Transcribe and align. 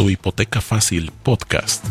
Tu 0.00 0.08
hipoteca 0.08 0.62
fácil 0.62 1.12
podcast. 1.22 1.84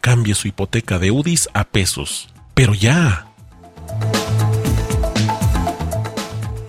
Cambie 0.00 0.34
su 0.34 0.48
hipoteca 0.48 0.98
de 0.98 1.10
UDIs 1.10 1.50
a 1.52 1.64
pesos, 1.64 2.30
pero 2.54 2.72
ya. 2.72 3.33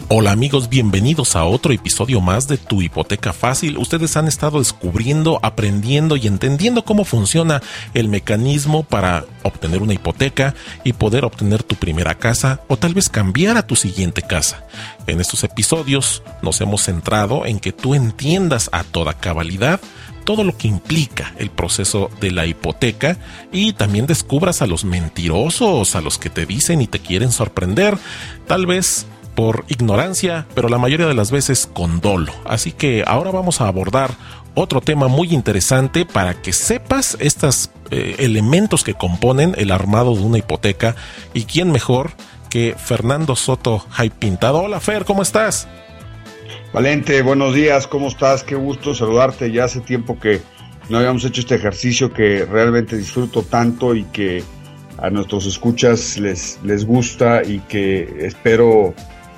Hola 0.07 0.31
amigos, 0.31 0.69
bienvenidos 0.69 1.35
a 1.35 1.45
otro 1.45 1.73
episodio 1.73 2.21
más 2.21 2.47
de 2.47 2.59
Tu 2.59 2.83
Hipoteca 2.83 3.33
Fácil. 3.33 3.79
Ustedes 3.79 4.15
han 4.15 4.27
estado 4.27 4.59
descubriendo, 4.59 5.39
aprendiendo 5.41 6.15
y 6.15 6.27
entendiendo 6.27 6.85
cómo 6.85 7.05
funciona 7.05 7.63
el 7.95 8.07
mecanismo 8.07 8.83
para 8.83 9.25
obtener 9.41 9.81
una 9.81 9.95
hipoteca 9.95 10.53
y 10.83 10.93
poder 10.93 11.25
obtener 11.25 11.63
tu 11.63 11.75
primera 11.75 12.13
casa 12.19 12.61
o 12.67 12.77
tal 12.77 12.93
vez 12.93 13.09
cambiar 13.09 13.57
a 13.57 13.65
tu 13.65 13.75
siguiente 13.75 14.21
casa. 14.21 14.67
En 15.07 15.19
estos 15.19 15.43
episodios 15.43 16.21
nos 16.43 16.61
hemos 16.61 16.83
centrado 16.83 17.47
en 17.47 17.59
que 17.59 17.71
tú 17.71 17.95
entiendas 17.95 18.69
a 18.73 18.83
toda 18.83 19.13
cabalidad 19.13 19.81
todo 20.23 20.43
lo 20.43 20.57
que 20.57 20.67
implica 20.67 21.33
el 21.37 21.51
proceso 21.51 22.09
de 22.19 22.31
la 22.31 22.47
hipoteca 22.47 23.17
y 23.51 23.73
también 23.73 24.07
descubras 24.07 24.63
a 24.63 24.67
los 24.67 24.83
mentirosos, 24.83 25.95
a 25.95 26.01
los 26.01 26.17
que 26.17 26.31
te 26.31 26.47
dicen 26.47 26.81
y 26.81 26.87
te 26.87 26.99
quieren 26.99 27.31
sorprender. 27.31 27.97
Tal 28.47 28.65
vez 28.65 29.05
por 29.35 29.65
ignorancia, 29.67 30.47
pero 30.55 30.69
la 30.69 30.77
mayoría 30.77 31.07
de 31.07 31.13
las 31.13 31.29
veces 31.29 31.69
con 31.71 32.01
dolo. 32.01 32.33
Así 32.45 32.71
que 32.71 33.03
ahora 33.05 33.31
vamos 33.31 33.61
a 33.61 33.67
abordar 33.67 34.11
otro 34.55 34.81
tema 34.81 35.07
muy 35.07 35.33
interesante 35.33 36.05
para 36.05 36.41
que 36.41 36.53
sepas 36.53 37.17
estos 37.19 37.69
eh, 37.91 38.15
elementos 38.19 38.83
que 38.83 38.93
componen 38.93 39.53
el 39.57 39.71
armado 39.71 40.15
de 40.15 40.21
una 40.21 40.37
hipoteca 40.37 40.95
y 41.33 41.43
quién 41.43 41.71
mejor 41.71 42.11
que 42.49 42.75
Fernando 42.77 43.35
Soto 43.35 43.85
Hay 43.95 44.09
Pintado. 44.09 44.61
Hola 44.61 44.79
Fer, 44.79 45.03
¿cómo 45.03 45.21
estás? 45.21 45.67
Valente, 46.73 47.21
buenos 47.21 47.53
días, 47.53 47.87
¿cómo 47.87 48.07
estás? 48.07 48.43
Qué 48.43 48.55
gusto 48.55 48.95
saludarte. 48.95 49.51
Ya 49.51 49.65
hace 49.65 49.81
tiempo 49.81 50.19
que 50.19 50.41
no 50.89 50.97
habíamos 50.97 51.25
hecho 51.25 51.41
este 51.41 51.55
ejercicio 51.55 52.13
que 52.13 52.45
realmente 52.45 52.97
disfruto 52.97 53.43
tanto 53.43 53.95
y 53.95 54.03
que 54.05 54.43
a 54.97 55.09
nuestros 55.09 55.45
escuchas 55.45 56.17
les, 56.17 56.59
les 56.63 56.85
gusta 56.85 57.43
y 57.43 57.59
que 57.59 58.25
espero 58.25 58.93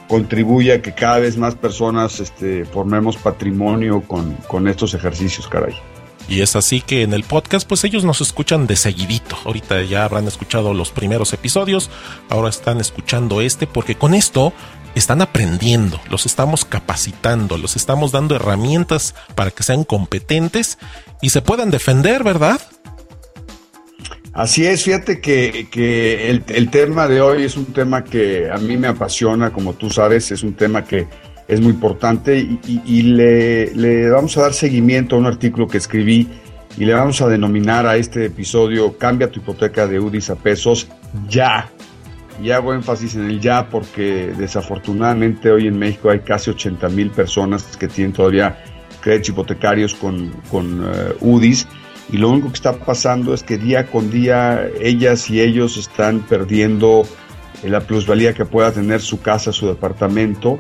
contribuye 0.07 0.73
a 0.73 0.81
que 0.81 0.93
cada 0.93 1.19
vez 1.19 1.37
más 1.37 1.55
personas 1.55 2.19
este, 2.19 2.65
formemos 2.65 3.17
patrimonio 3.17 4.01
con, 4.01 4.33
con 4.47 4.67
estos 4.67 4.93
ejercicios, 4.93 5.47
caray. 5.47 5.75
Y 6.29 6.41
es 6.41 6.55
así 6.57 6.81
que 6.81 7.03
en 7.03 7.13
el 7.13 7.23
podcast, 7.23 7.67
pues 7.67 7.83
ellos 7.85 8.03
nos 8.03 8.19
escuchan 8.19 8.67
de 8.67 8.75
seguidito. 8.75 9.37
Ahorita 9.45 9.81
ya 9.83 10.03
habrán 10.03 10.27
escuchado 10.27 10.73
los 10.73 10.91
primeros 10.91 11.31
episodios, 11.31 11.89
ahora 12.29 12.49
están 12.49 12.81
escuchando 12.81 13.39
este, 13.39 13.65
porque 13.65 13.95
con 13.95 14.13
esto 14.13 14.51
están 14.93 15.21
aprendiendo, 15.21 15.99
los 16.09 16.25
estamos 16.25 16.65
capacitando, 16.65 17.57
los 17.57 17.75
estamos 17.75 18.11
dando 18.11 18.35
herramientas 18.35 19.15
para 19.35 19.51
que 19.51 19.63
sean 19.63 19.83
competentes 19.83 20.79
y 21.21 21.29
se 21.29 21.41
puedan 21.41 21.71
defender, 21.71 22.23
¿verdad? 22.23 22.59
Así 24.37 24.67
es, 24.67 24.83
fíjate 24.83 25.19
que, 25.19 26.29
el, 26.29 26.69
tema 26.69 27.07
de 27.07 27.21
hoy 27.21 27.41
es 27.41 27.57
un 27.57 27.65
tema 27.73 28.03
que 28.03 28.51
a 28.51 28.57
mí 28.57 28.77
me 28.77 28.85
apasiona, 28.85 29.49
como 29.49 29.73
tú 29.73 29.89
sabes, 29.89 30.31
es 30.31 30.43
un 30.43 30.53
tema 30.53 30.83
que 30.83 31.07
es 31.47 31.59
muy 31.59 31.71
importante 31.71 32.37
y, 32.37 33.01
le, 33.01 34.07
vamos 34.11 34.37
a 34.37 34.43
dar 34.43 34.53
seguimiento 34.53 35.15
a 35.15 35.19
un 35.19 35.25
artículo 35.25 35.67
que 35.67 35.79
escribí 35.79 36.27
y 36.77 36.85
le 36.85 36.93
vamos 36.93 37.19
a 37.21 37.27
denominar 37.27 37.87
a 37.87 37.97
este 37.97 38.25
episodio 38.25 38.95
Cambia 38.99 39.31
tu 39.31 39.39
hipoteca 39.39 39.87
de 39.87 39.99
UDIs 39.99 40.29
a 40.29 40.35
pesos 40.35 40.87
ya. 41.27 41.71
Y 42.39 42.51
hago 42.51 42.75
énfasis 42.75 43.15
en 43.15 43.25
el 43.25 43.39
ya 43.39 43.67
porque 43.67 44.35
desafortunadamente 44.37 45.49
hoy 45.49 45.65
en 45.65 45.79
México 45.79 46.11
hay 46.11 46.19
casi 46.19 46.51
80 46.51 46.89
mil 46.89 47.09
personas 47.09 47.75
que 47.75 47.87
tienen 47.87 48.13
todavía 48.13 48.63
créditos 49.01 49.29
hipotecarios 49.29 49.95
con, 49.95 50.29
con 50.51 50.83
eh, 50.83 51.15
UDIs 51.21 51.67
y 52.09 52.17
lo 52.17 52.29
único 52.29 52.47
que 52.47 52.55
está 52.55 52.73
pasando 52.73 53.33
es 53.33 53.43
que 53.43 53.57
día 53.57 53.87
con 53.87 54.09
día 54.09 54.67
ellas 54.79 55.29
y 55.29 55.41
ellos 55.41 55.77
están 55.77 56.21
perdiendo 56.21 57.03
eh, 57.63 57.69
la 57.69 57.81
plusvalía 57.81 58.33
que 58.33 58.45
pueda 58.45 58.71
tener 58.71 59.01
su 59.01 59.21
casa, 59.21 59.51
su 59.51 59.67
departamento, 59.67 60.59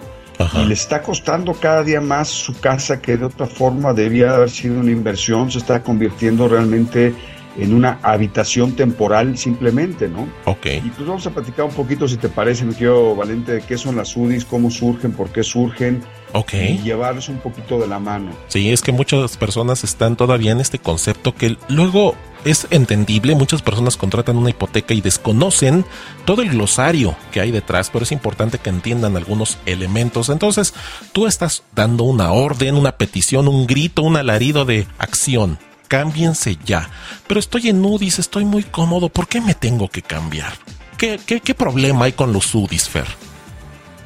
y 0.53 0.65
les 0.65 0.81
está 0.81 1.01
costando 1.01 1.53
cada 1.53 1.83
día 1.83 1.99
más 1.99 2.27
su 2.27 2.59
casa 2.59 3.01
que 3.01 3.17
de 3.17 3.25
otra 3.25 3.47
forma 3.47 3.93
debía 3.93 4.35
haber 4.35 4.51
sido 4.51 4.79
una 4.79 4.91
inversión, 4.91 5.49
se 5.49 5.57
está 5.57 5.81
convirtiendo 5.81 6.47
realmente 6.47 7.15
en 7.57 7.73
una 7.73 7.99
habitación 8.03 8.73
temporal 8.73 9.37
simplemente, 9.37 10.07
¿no? 10.07 10.27
Ok. 10.45 10.65
Y 10.85 10.89
pues 10.89 11.07
vamos 11.07 11.25
a 11.25 11.31
platicar 11.31 11.65
un 11.65 11.71
poquito, 11.71 12.07
si 12.07 12.17
te 12.17 12.29
parece, 12.29 12.65
mi 12.65 12.73
querido 12.73 13.15
Valente, 13.15 13.53
de 13.53 13.61
qué 13.61 13.77
son 13.77 13.95
las 13.95 14.15
UDIs, 14.15 14.45
cómo 14.45 14.69
surgen, 14.69 15.11
por 15.11 15.29
qué 15.29 15.43
surgen. 15.43 16.03
Ok. 16.33 16.53
Y 16.53 16.77
llevarles 16.79 17.29
un 17.29 17.37
poquito 17.37 17.79
de 17.79 17.87
la 17.87 17.99
mano. 17.99 18.31
Sí, 18.47 18.71
es 18.71 18.81
que 18.81 18.91
muchas 18.91 19.37
personas 19.37 19.83
están 19.83 20.15
todavía 20.15 20.51
en 20.51 20.59
este 20.59 20.77
concepto 20.79 21.33
que 21.33 21.57
luego 21.67 22.15
es 22.45 22.67
entendible, 22.69 23.35
muchas 23.35 23.61
personas 23.61 23.97
contratan 23.97 24.37
una 24.37 24.51
hipoteca 24.51 24.93
y 24.93 25.01
desconocen 25.01 25.85
todo 26.25 26.43
el 26.43 26.49
glosario 26.49 27.15
que 27.31 27.41
hay 27.41 27.51
detrás, 27.51 27.89
pero 27.89 28.03
es 28.03 28.11
importante 28.11 28.59
que 28.59 28.69
entiendan 28.69 29.17
algunos 29.17 29.57
elementos. 29.65 30.29
Entonces, 30.29 30.73
tú 31.11 31.27
estás 31.27 31.63
dando 31.75 32.03
una 32.03 32.31
orden, 32.31 32.75
una 32.75 32.93
petición, 32.93 33.47
un 33.47 33.67
grito, 33.67 34.03
un 34.03 34.15
alarido 34.15 34.63
de 34.63 34.87
acción 34.97 35.57
cámbiense 35.87 36.57
ya. 36.65 36.89
Pero 37.27 37.39
estoy 37.39 37.69
en 37.69 37.83
UDIs, 37.83 38.19
estoy 38.19 38.45
muy 38.45 38.63
cómodo, 38.63 39.09
¿por 39.09 39.27
qué 39.27 39.41
me 39.41 39.53
tengo 39.53 39.87
que 39.87 40.01
cambiar? 40.01 40.53
¿Qué, 40.97 41.55
problema 41.55 42.05
hay 42.05 42.13
con 42.13 42.33
los 42.33 42.53
UDIs, 42.55 42.89
Fer? 42.89 43.05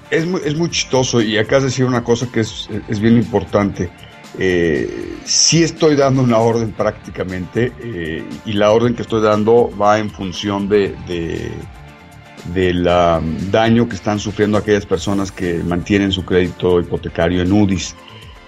Es 0.10 0.26
muy, 0.26 0.70
chistoso 0.70 1.22
y 1.22 1.38
acá 1.38 1.60
de 1.60 1.66
decir 1.66 1.86
una 1.86 2.04
cosa 2.04 2.28
que 2.32 2.42
es, 2.42 2.68
bien 3.00 3.16
importante. 3.16 3.90
Eh, 4.38 5.18
sí 5.26 5.64
estoy 5.64 5.96
dando 5.96 6.22
una 6.22 6.38
orden 6.38 6.72
prácticamente 6.72 7.74
eh, 7.80 8.24
y 8.46 8.54
la 8.54 8.72
orden 8.72 8.96
que 8.96 9.02
estoy 9.02 9.22
dando 9.22 9.70
va 9.78 10.00
en 10.00 10.10
función 10.10 10.70
de, 10.70 10.96
de 11.08 11.52
del 12.54 12.84
daño 13.52 13.88
que 13.88 13.96
están 13.96 14.20
sufriendo 14.20 14.58
aquellas 14.58 14.86
personas 14.86 15.32
que 15.32 15.64
mantienen 15.64 16.12
su 16.12 16.26
crédito 16.26 16.80
hipotecario 16.80 17.42
en 17.42 17.52
UDIs. 17.52 17.96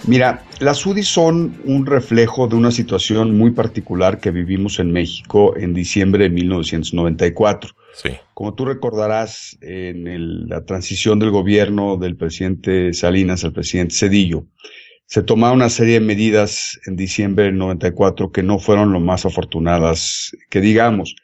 Mira, 0.06 0.44
las 0.60 0.86
UDIs 0.86 1.08
son 1.08 1.62
un 1.64 1.86
reflejo 1.86 2.48
de 2.48 2.56
una 2.56 2.72
situación 2.72 3.38
muy 3.38 3.52
particular 3.52 4.20
que 4.20 4.32
vivimos 4.32 4.80
en 4.80 4.92
México 4.92 5.56
en 5.56 5.74
diciembre 5.74 6.26
de 6.26 6.30
1994. 6.30 7.74
Sí. 7.96 8.10
Como 8.34 8.54
tú 8.54 8.66
recordarás, 8.66 9.58
en 9.62 10.50
la 10.50 10.66
transición 10.66 11.20
del 11.20 11.32
gobierno 11.32 11.96
del 11.98 12.18
presidente 12.18 12.94
Salinas 12.94 13.46
al 13.46 13.54
presidente 13.54 13.96
Cedillo, 13.96 14.46
se 15.06 15.24
tomaron 15.24 15.58
una 15.58 15.70
serie 15.70 15.96
de 15.96 16.06
medidas 16.06 16.80
en 16.86 16.96
diciembre 16.96 17.46
del 17.46 17.58
94 17.58 18.32
que 18.32 18.44
no 18.44 18.60
fueron 18.60 18.92
lo 18.92 19.00
más 19.00 19.26
afortunadas 19.26 20.36
que 20.50 20.60
digamos. 20.60 21.16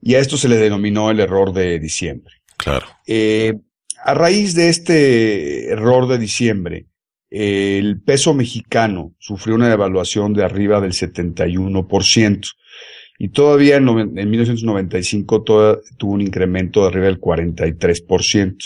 Y 0.00 0.14
a 0.14 0.18
esto 0.18 0.36
se 0.36 0.48
le 0.48 0.56
denominó 0.56 1.10
el 1.10 1.20
error 1.20 1.52
de 1.52 1.78
diciembre. 1.78 2.34
Claro. 2.56 2.86
Eh, 3.06 3.54
a 4.02 4.14
raíz 4.14 4.54
de 4.54 4.68
este 4.68 5.68
error 5.68 6.08
de 6.08 6.18
diciembre, 6.18 6.86
el 7.34 8.00
peso 8.00 8.32
mexicano 8.32 9.12
sufrió 9.18 9.56
una 9.56 9.68
devaluación 9.68 10.34
de 10.34 10.44
arriba 10.44 10.80
del 10.80 10.92
71% 10.92 12.48
y 13.18 13.30
todavía 13.30 13.76
en, 13.76 13.84
1995 13.84 15.42
tuvo 15.42 16.12
un 16.12 16.20
incremento 16.20 16.82
de 16.82 16.86
arriba 16.88 17.06
del 17.06 17.20
43%. 17.20 18.56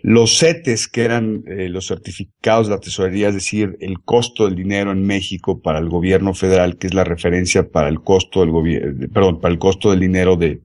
Los 0.00 0.38
CETES, 0.38 0.86
que 0.86 1.02
eran 1.02 1.42
eh, 1.46 1.68
los 1.70 1.86
certificados 1.86 2.68
de 2.68 2.74
la 2.74 2.80
tesorería, 2.80 3.28
es 3.28 3.34
decir, 3.34 3.76
el 3.80 4.00
costo 4.00 4.44
del 4.44 4.54
dinero 4.54 4.92
en 4.92 5.04
México 5.04 5.60
para 5.60 5.78
el 5.80 5.88
gobierno 5.88 6.34
federal, 6.34 6.76
que 6.76 6.86
es 6.86 6.94
la 6.94 7.04
referencia 7.04 7.70
para 7.70 7.88
el 7.88 8.00
costo 8.00 8.40
del 8.40 8.50
gobierno, 8.50 9.08
perdón, 9.12 9.40
para 9.40 9.52
el 9.52 9.58
costo 9.58 9.90
del 9.90 10.00
dinero 10.00 10.36
de 10.36 10.60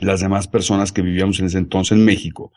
las 0.00 0.20
demás 0.20 0.48
personas 0.48 0.90
que 0.90 1.02
vivíamos 1.02 1.38
en 1.38 1.46
ese 1.46 1.58
entonces 1.58 1.96
en 1.96 2.04
México, 2.04 2.52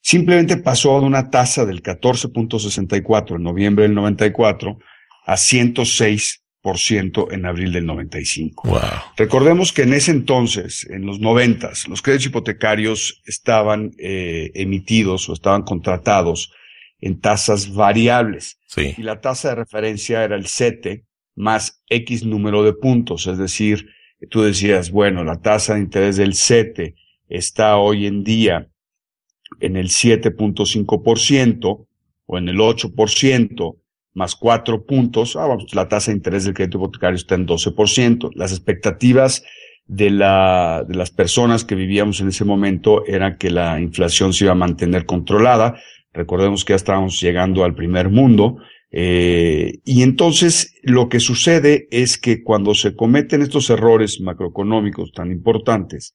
simplemente 0.00 0.56
pasó 0.56 1.00
de 1.00 1.06
una 1.06 1.30
tasa 1.30 1.64
del 1.64 1.82
14.64 1.82 3.36
en 3.36 3.42
noviembre 3.42 3.84
del 3.84 3.94
94 3.94 4.78
a 5.26 5.34
106% 5.34 7.32
en 7.32 7.46
abril 7.46 7.72
del 7.72 7.86
95. 7.86 8.68
Wow. 8.68 8.80
Recordemos 9.16 9.72
que 9.72 9.82
en 9.82 9.94
ese 9.94 10.10
entonces, 10.10 10.86
en 10.90 11.06
los 11.06 11.20
90, 11.20 11.70
los 11.88 12.02
créditos 12.02 12.26
hipotecarios 12.26 13.22
estaban 13.26 13.92
eh, 13.98 14.50
emitidos 14.54 15.28
o 15.28 15.32
estaban 15.32 15.62
contratados 15.62 16.52
en 17.00 17.20
tasas 17.20 17.72
variables. 17.72 18.58
Sí. 18.66 18.94
Y 18.96 19.02
la 19.02 19.20
tasa 19.20 19.50
de 19.50 19.54
referencia 19.56 20.22
era 20.22 20.36
el 20.36 20.46
CETE 20.46 21.04
más 21.34 21.82
X 21.88 22.24
número 22.24 22.62
de 22.62 22.72
puntos. 22.72 23.26
Es 23.26 23.38
decir, 23.38 23.88
tú 24.28 24.42
decías, 24.42 24.90
bueno, 24.90 25.24
la 25.24 25.40
tasa 25.40 25.74
de 25.74 25.80
interés 25.80 26.16
del 26.16 26.34
CETE 26.34 26.94
está 27.28 27.76
hoy 27.76 28.06
en 28.06 28.22
día 28.22 28.69
en 29.58 29.76
el 29.76 29.88
7.5% 29.88 31.86
o 32.26 32.38
en 32.38 32.48
el 32.48 32.58
8%, 32.58 33.76
más 34.14 34.34
cuatro 34.36 34.84
puntos, 34.86 35.36
ah, 35.36 35.46
vamos, 35.46 35.74
la 35.74 35.88
tasa 35.88 36.10
de 36.10 36.16
interés 36.16 36.44
del 36.44 36.54
crédito 36.54 36.78
hipotecario 36.78 37.16
está 37.16 37.34
en 37.34 37.46
12%. 37.46 38.30
Las 38.34 38.52
expectativas 38.52 39.44
de, 39.86 40.10
la, 40.10 40.84
de 40.86 40.94
las 40.94 41.10
personas 41.10 41.64
que 41.64 41.74
vivíamos 41.74 42.20
en 42.20 42.28
ese 42.28 42.44
momento 42.44 43.04
eran 43.06 43.38
que 43.38 43.50
la 43.50 43.80
inflación 43.80 44.32
se 44.32 44.44
iba 44.44 44.52
a 44.52 44.56
mantener 44.56 45.06
controlada. 45.06 45.80
Recordemos 46.12 46.64
que 46.64 46.72
ya 46.72 46.76
estábamos 46.76 47.20
llegando 47.20 47.64
al 47.64 47.74
primer 47.74 48.08
mundo. 48.08 48.58
Eh, 48.92 49.78
y 49.84 50.02
entonces 50.02 50.74
lo 50.82 51.08
que 51.08 51.20
sucede 51.20 51.86
es 51.90 52.18
que 52.18 52.42
cuando 52.42 52.74
se 52.74 52.96
cometen 52.96 53.42
estos 53.42 53.70
errores 53.70 54.20
macroeconómicos 54.20 55.12
tan 55.12 55.30
importantes, 55.30 56.14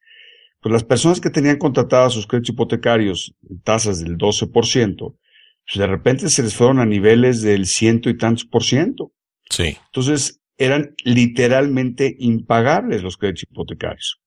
pues 0.65 0.73
las 0.73 0.83
personas 0.83 1.21
que 1.21 1.29
tenían 1.29 1.59
contratadas 1.59 2.13
sus 2.13 2.25
créditos 2.25 2.55
hipotecarios 2.55 3.35
en 3.47 3.61
tasas 3.61 3.99
del 3.99 4.17
12%, 4.17 4.97
pues 4.97 5.77
de 5.77 5.85
repente 5.85 6.27
se 6.27 6.41
les 6.41 6.55
fueron 6.55 6.79
a 6.79 6.87
niveles 6.87 7.43
del 7.43 7.67
ciento 7.67 8.09
y 8.09 8.17
tantos 8.17 8.45
por 8.45 8.63
ciento. 8.63 9.13
Sí. 9.47 9.77
Entonces, 9.85 10.41
eran 10.57 10.95
literalmente 11.03 12.15
impagables 12.17 13.03
los 13.03 13.15
créditos 13.15 13.43
hipotecarios. 13.43 14.19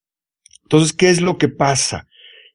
Entonces, 0.63 0.93
¿qué 0.93 1.11
es 1.11 1.21
lo 1.21 1.39
que 1.39 1.49
pasa? 1.49 2.07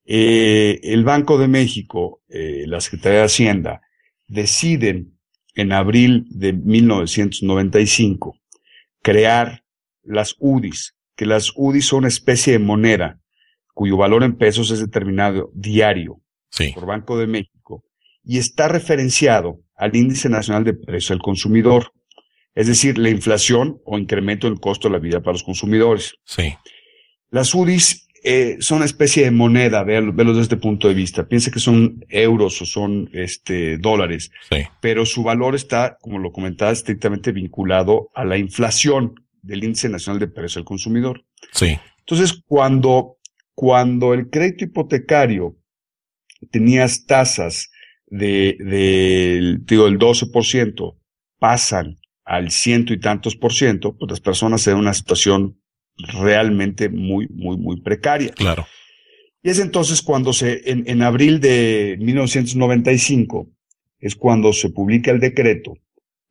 Eh, 0.05 0.79
el 0.83 1.03
Banco 1.03 1.37
de 1.37 1.49
México, 1.49 2.21
eh, 2.29 2.63
la 2.67 2.79
Secretaría 2.79 3.19
de 3.19 3.25
Hacienda, 3.25 3.81
deciden 4.29 5.19
en 5.55 5.73
abril 5.73 6.25
de 6.29 6.53
1995 6.53 8.39
crear 9.01 9.65
las 10.03 10.37
UDIs, 10.39 10.95
que 11.17 11.25
las 11.25 11.51
UDIs 11.57 11.87
son 11.87 11.99
una 11.99 12.07
especie 12.07 12.53
de 12.53 12.59
moneda 12.59 13.19
cuyo 13.73 13.97
valor 13.97 14.23
en 14.23 14.35
pesos 14.37 14.71
es 14.71 14.79
determinado 14.79 15.49
diario 15.53 16.19
Sí. 16.49 16.71
por 16.73 16.85
Banco 16.85 17.17
de 17.17 17.27
México 17.27 17.83
y 18.23 18.37
está 18.37 18.67
referenciado 18.67 19.59
al 19.75 19.95
índice 19.95 20.29
nacional 20.29 20.63
de 20.63 20.73
precio 20.75 21.13
al 21.13 21.21
consumidor, 21.21 21.91
es 22.55 22.67
decir, 22.67 22.97
la 22.99 23.09
inflación 23.09 23.81
o 23.85 23.97
incremento 23.97 24.47
del 24.47 24.59
costo 24.59 24.87
de 24.87 24.93
la 24.93 24.99
vida 24.99 25.19
para 25.21 25.33
los 25.33 25.43
consumidores. 25.43 26.13
Sí. 26.23 26.53
Las 27.31 27.53
UDIs 27.55 28.07
eh, 28.23 28.57
son 28.59 28.77
una 28.77 28.85
especie 28.85 29.23
de 29.25 29.31
moneda, 29.31 29.83
véalo 29.83 30.13
desde 30.13 30.41
este 30.41 30.55
punto 30.57 30.87
de 30.87 30.93
vista. 30.93 31.27
Piensa 31.27 31.51
que 31.51 31.59
son 31.59 32.05
euros 32.07 32.61
o 32.61 32.65
son 32.65 33.09
este, 33.11 33.77
dólares, 33.79 34.31
Sí. 34.49 34.57
pero 34.79 35.05
su 35.05 35.23
valor 35.23 35.55
está, 35.55 35.97
como 35.99 36.19
lo 36.19 36.31
comentaba, 36.31 36.71
estrictamente 36.71 37.31
vinculado 37.33 38.09
a 38.13 38.23
la 38.23 38.37
inflación 38.37 39.15
del 39.41 39.63
índice 39.63 39.89
nacional 39.89 40.19
de 40.19 40.27
precio 40.27 40.59
al 40.59 40.65
consumidor. 40.65 41.25
Sí. 41.51 41.77
Entonces, 41.99 42.41
cuando, 42.47 43.17
cuando 43.55 44.13
el 44.13 44.29
crédito 44.29 44.65
hipotecario 44.65 45.57
tenías 46.51 47.05
tasas 47.05 47.69
de, 48.07 48.57
del, 48.59 49.65
digo, 49.65 49.87
el 49.87 49.97
12%, 49.97 50.97
pasan 51.39 51.97
al 52.25 52.51
ciento 52.51 52.93
y 52.93 52.99
tantos 52.99 53.35
por 53.35 53.53
ciento, 53.53 53.95
pues 53.97 54.09
las 54.11 54.19
personas 54.19 54.61
se 54.61 54.73
una 54.73 54.93
situación 54.93 55.59
realmente 55.97 56.89
muy, 56.89 57.27
muy, 57.29 57.57
muy 57.57 57.81
precaria. 57.81 58.31
Claro. 58.31 58.65
Y 59.41 59.49
es 59.49 59.59
entonces 59.59 60.01
cuando 60.01 60.31
se, 60.31 60.69
en, 60.71 60.83
en 60.87 61.01
abril 61.01 61.39
de 61.39 61.97
1995, 61.99 63.49
es 63.99 64.15
cuando 64.15 64.53
se 64.53 64.69
publica 64.69 65.11
el 65.11 65.19
decreto 65.19 65.73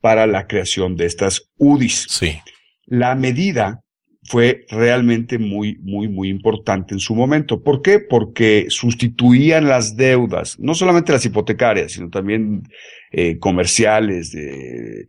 para 0.00 0.26
la 0.26 0.46
creación 0.46 0.96
de 0.96 1.06
estas 1.06 1.50
UDIs. 1.56 2.06
Sí. 2.08 2.38
La 2.86 3.14
medida 3.14 3.81
fue 4.24 4.66
realmente 4.68 5.38
muy, 5.38 5.78
muy, 5.82 6.08
muy 6.08 6.28
importante 6.28 6.94
en 6.94 7.00
su 7.00 7.14
momento. 7.14 7.62
¿Por 7.62 7.82
qué? 7.82 7.98
Porque 7.98 8.66
sustituían 8.68 9.68
las 9.68 9.96
deudas, 9.96 10.58
no 10.60 10.74
solamente 10.74 11.12
las 11.12 11.24
hipotecarias, 11.24 11.92
sino 11.92 12.08
también 12.08 12.62
eh, 13.10 13.38
comerciales, 13.38 14.30
de, 14.32 15.08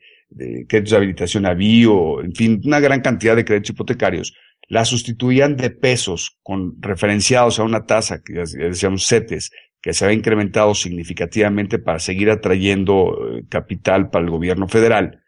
créditos 0.68 0.92
de 0.92 0.98
habilitación 0.98 1.46
a 1.46 1.54
bio, 1.54 2.22
en 2.24 2.34
fin, 2.34 2.62
una 2.66 2.80
gran 2.80 3.02
cantidad 3.02 3.36
de 3.36 3.46
créditos 3.46 3.70
hipotecarios. 3.72 4.34
Las 4.68 4.90
sustituían 4.90 5.58
de 5.58 5.70
pesos 5.70 6.40
con 6.42 6.82
referenciados 6.82 7.60
a 7.60 7.64
una 7.64 7.86
tasa 7.86 8.22
que 8.24 8.34
decíamos 8.34 9.08
CETES, 9.08 9.52
que 9.80 9.94
se 9.94 10.06
había 10.06 10.18
incrementado 10.18 10.74
significativamente 10.74 11.78
para 11.78 12.00
seguir 12.00 12.32
atrayendo 12.32 13.16
eh, 13.38 13.44
capital 13.48 14.10
para 14.10 14.26
el 14.26 14.32
gobierno 14.32 14.68
federal. 14.68 15.22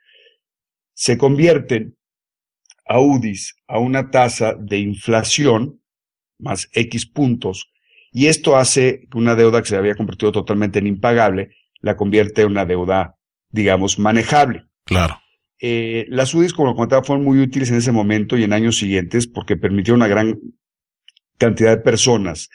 Se 0.93 1.17
convierten 1.17 1.95
a 2.85 2.99
UDIs 2.99 3.55
a 3.67 3.79
una 3.79 4.11
tasa 4.11 4.53
de 4.53 4.79
inflación 4.79 5.81
más 6.39 6.69
X 6.73 7.05
puntos, 7.05 7.71
y 8.11 8.27
esto 8.27 8.55
hace 8.55 9.07
que 9.11 9.17
una 9.17 9.35
deuda 9.35 9.61
que 9.61 9.67
se 9.67 9.75
había 9.75 9.95
convertido 9.95 10.31
totalmente 10.31 10.79
en 10.79 10.87
impagable, 10.87 11.49
la 11.81 11.97
convierte 11.97 12.43
en 12.43 12.51
una 12.51 12.65
deuda, 12.65 13.17
digamos, 13.49 13.99
manejable. 13.99 14.65
Claro. 14.85 15.19
Eh, 15.59 16.05
las 16.09 16.33
UDIs, 16.33 16.53
como 16.53 16.69
lo 16.69 16.75
comentaba, 16.75 17.03
fueron 17.03 17.25
muy 17.25 17.39
útiles 17.39 17.69
en 17.71 17.77
ese 17.77 17.91
momento 17.91 18.37
y 18.37 18.43
en 18.43 18.53
años 18.53 18.77
siguientes 18.77 19.27
porque 19.27 19.57
permitieron 19.57 20.01
a 20.01 20.05
una 20.05 20.13
gran 20.13 20.39
cantidad 21.37 21.71
de 21.71 21.83
personas 21.83 22.49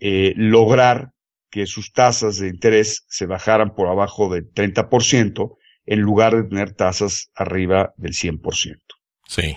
eh, 0.00 0.34
lograr 0.36 1.12
que 1.50 1.66
sus 1.66 1.92
tasas 1.92 2.38
de 2.38 2.48
interés 2.48 3.06
se 3.08 3.24
bajaran 3.24 3.74
por 3.74 3.88
abajo 3.88 4.28
del 4.28 4.52
30% 4.52 5.56
en 5.86 6.00
lugar 6.00 6.36
de 6.36 6.42
tener 6.42 6.74
tasas 6.74 7.30
arriba 7.34 7.94
del 7.96 8.12
100%. 8.12 8.78
Sí. 9.26 9.56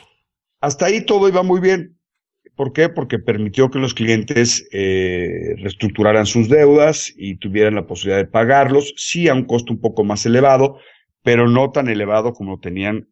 Hasta 0.62 0.88
ahí 0.88 1.06
todo 1.06 1.28
iba 1.28 1.44
muy 1.44 1.60
bien. 1.60 1.98
¿Por 2.56 2.74
qué? 2.74 2.90
Porque 2.90 3.20
permitió 3.20 3.72
que 3.72 3.80
los 3.80 3.94
clientes 3.94 4.68
eh, 4.74 5.56
reestructuraran 5.58 6.26
sus 6.26 6.50
deudas 6.50 7.14
y 7.16 7.38
tuvieran 7.38 7.76
la 7.76 7.88
posibilidad 7.88 8.18
de 8.18 8.28
pagarlos, 8.28 8.94
sí 8.98 9.30
a 9.30 9.34
un 9.34 9.46
costo 9.46 9.72
un 9.72 9.80
poco 9.80 10.04
más 10.04 10.26
elevado, 10.26 10.78
pero 11.24 11.48
no 11.48 11.72
tan 11.72 11.88
elevado 11.88 12.34
como 12.34 12.52
lo 12.52 12.60
tenían 12.60 13.08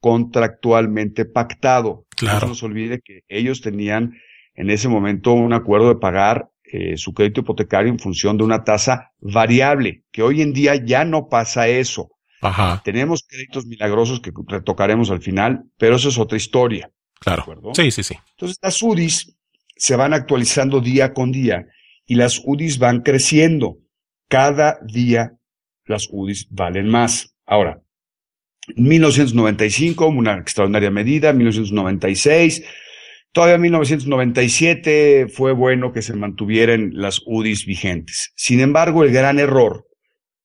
contractualmente 0.00 1.24
pactado. 1.24 2.06
Claro. 2.16 2.34
No 2.34 2.40
se 2.40 2.46
nos 2.48 2.62
olvide 2.64 3.00
que 3.00 3.20
ellos 3.28 3.60
tenían 3.60 4.14
en 4.54 4.70
ese 4.70 4.88
momento 4.88 5.32
un 5.32 5.52
acuerdo 5.52 5.88
de 5.88 5.96
pagar 5.96 6.50
eh, 6.64 6.96
su 6.96 7.14
crédito 7.14 7.42
hipotecario 7.42 7.92
en 7.92 8.00
función 8.00 8.36
de 8.36 8.44
una 8.44 8.64
tasa 8.64 9.12
variable, 9.20 10.02
que 10.10 10.22
hoy 10.22 10.42
en 10.42 10.52
día 10.52 10.74
ya 10.74 11.04
no 11.04 11.28
pasa 11.28 11.68
eso. 11.68 12.10
Ajá. 12.44 12.82
Tenemos 12.84 13.24
créditos 13.26 13.64
milagrosos 13.66 14.20
que 14.20 14.30
retocaremos 14.46 15.10
al 15.10 15.22
final, 15.22 15.64
pero 15.78 15.96
eso 15.96 16.10
es 16.10 16.18
otra 16.18 16.36
historia. 16.36 16.90
Claro. 17.18 17.44
Sí, 17.74 17.90
sí, 17.90 18.02
sí. 18.02 18.14
Entonces 18.32 18.58
las 18.60 18.82
UDIs 18.82 19.34
se 19.76 19.96
van 19.96 20.12
actualizando 20.12 20.80
día 20.80 21.14
con 21.14 21.32
día 21.32 21.66
y 22.06 22.16
las 22.16 22.42
UDIs 22.44 22.78
van 22.78 23.00
creciendo. 23.00 23.78
Cada 24.28 24.78
día 24.86 25.32
las 25.86 26.08
UDIs 26.10 26.48
valen 26.50 26.88
más. 26.88 27.34
Ahora, 27.46 27.80
1995, 28.76 30.06
una 30.06 30.34
extraordinaria 30.38 30.90
medida, 30.90 31.32
1996, 31.32 32.62
todavía 33.32 33.56
1997 33.58 35.28
fue 35.28 35.52
bueno 35.52 35.92
que 35.92 36.02
se 36.02 36.14
mantuvieran 36.14 36.90
las 36.92 37.22
UDIs 37.24 37.64
vigentes. 37.64 38.32
Sin 38.36 38.60
embargo, 38.60 39.02
el 39.02 39.12
gran 39.12 39.38
error 39.38 39.86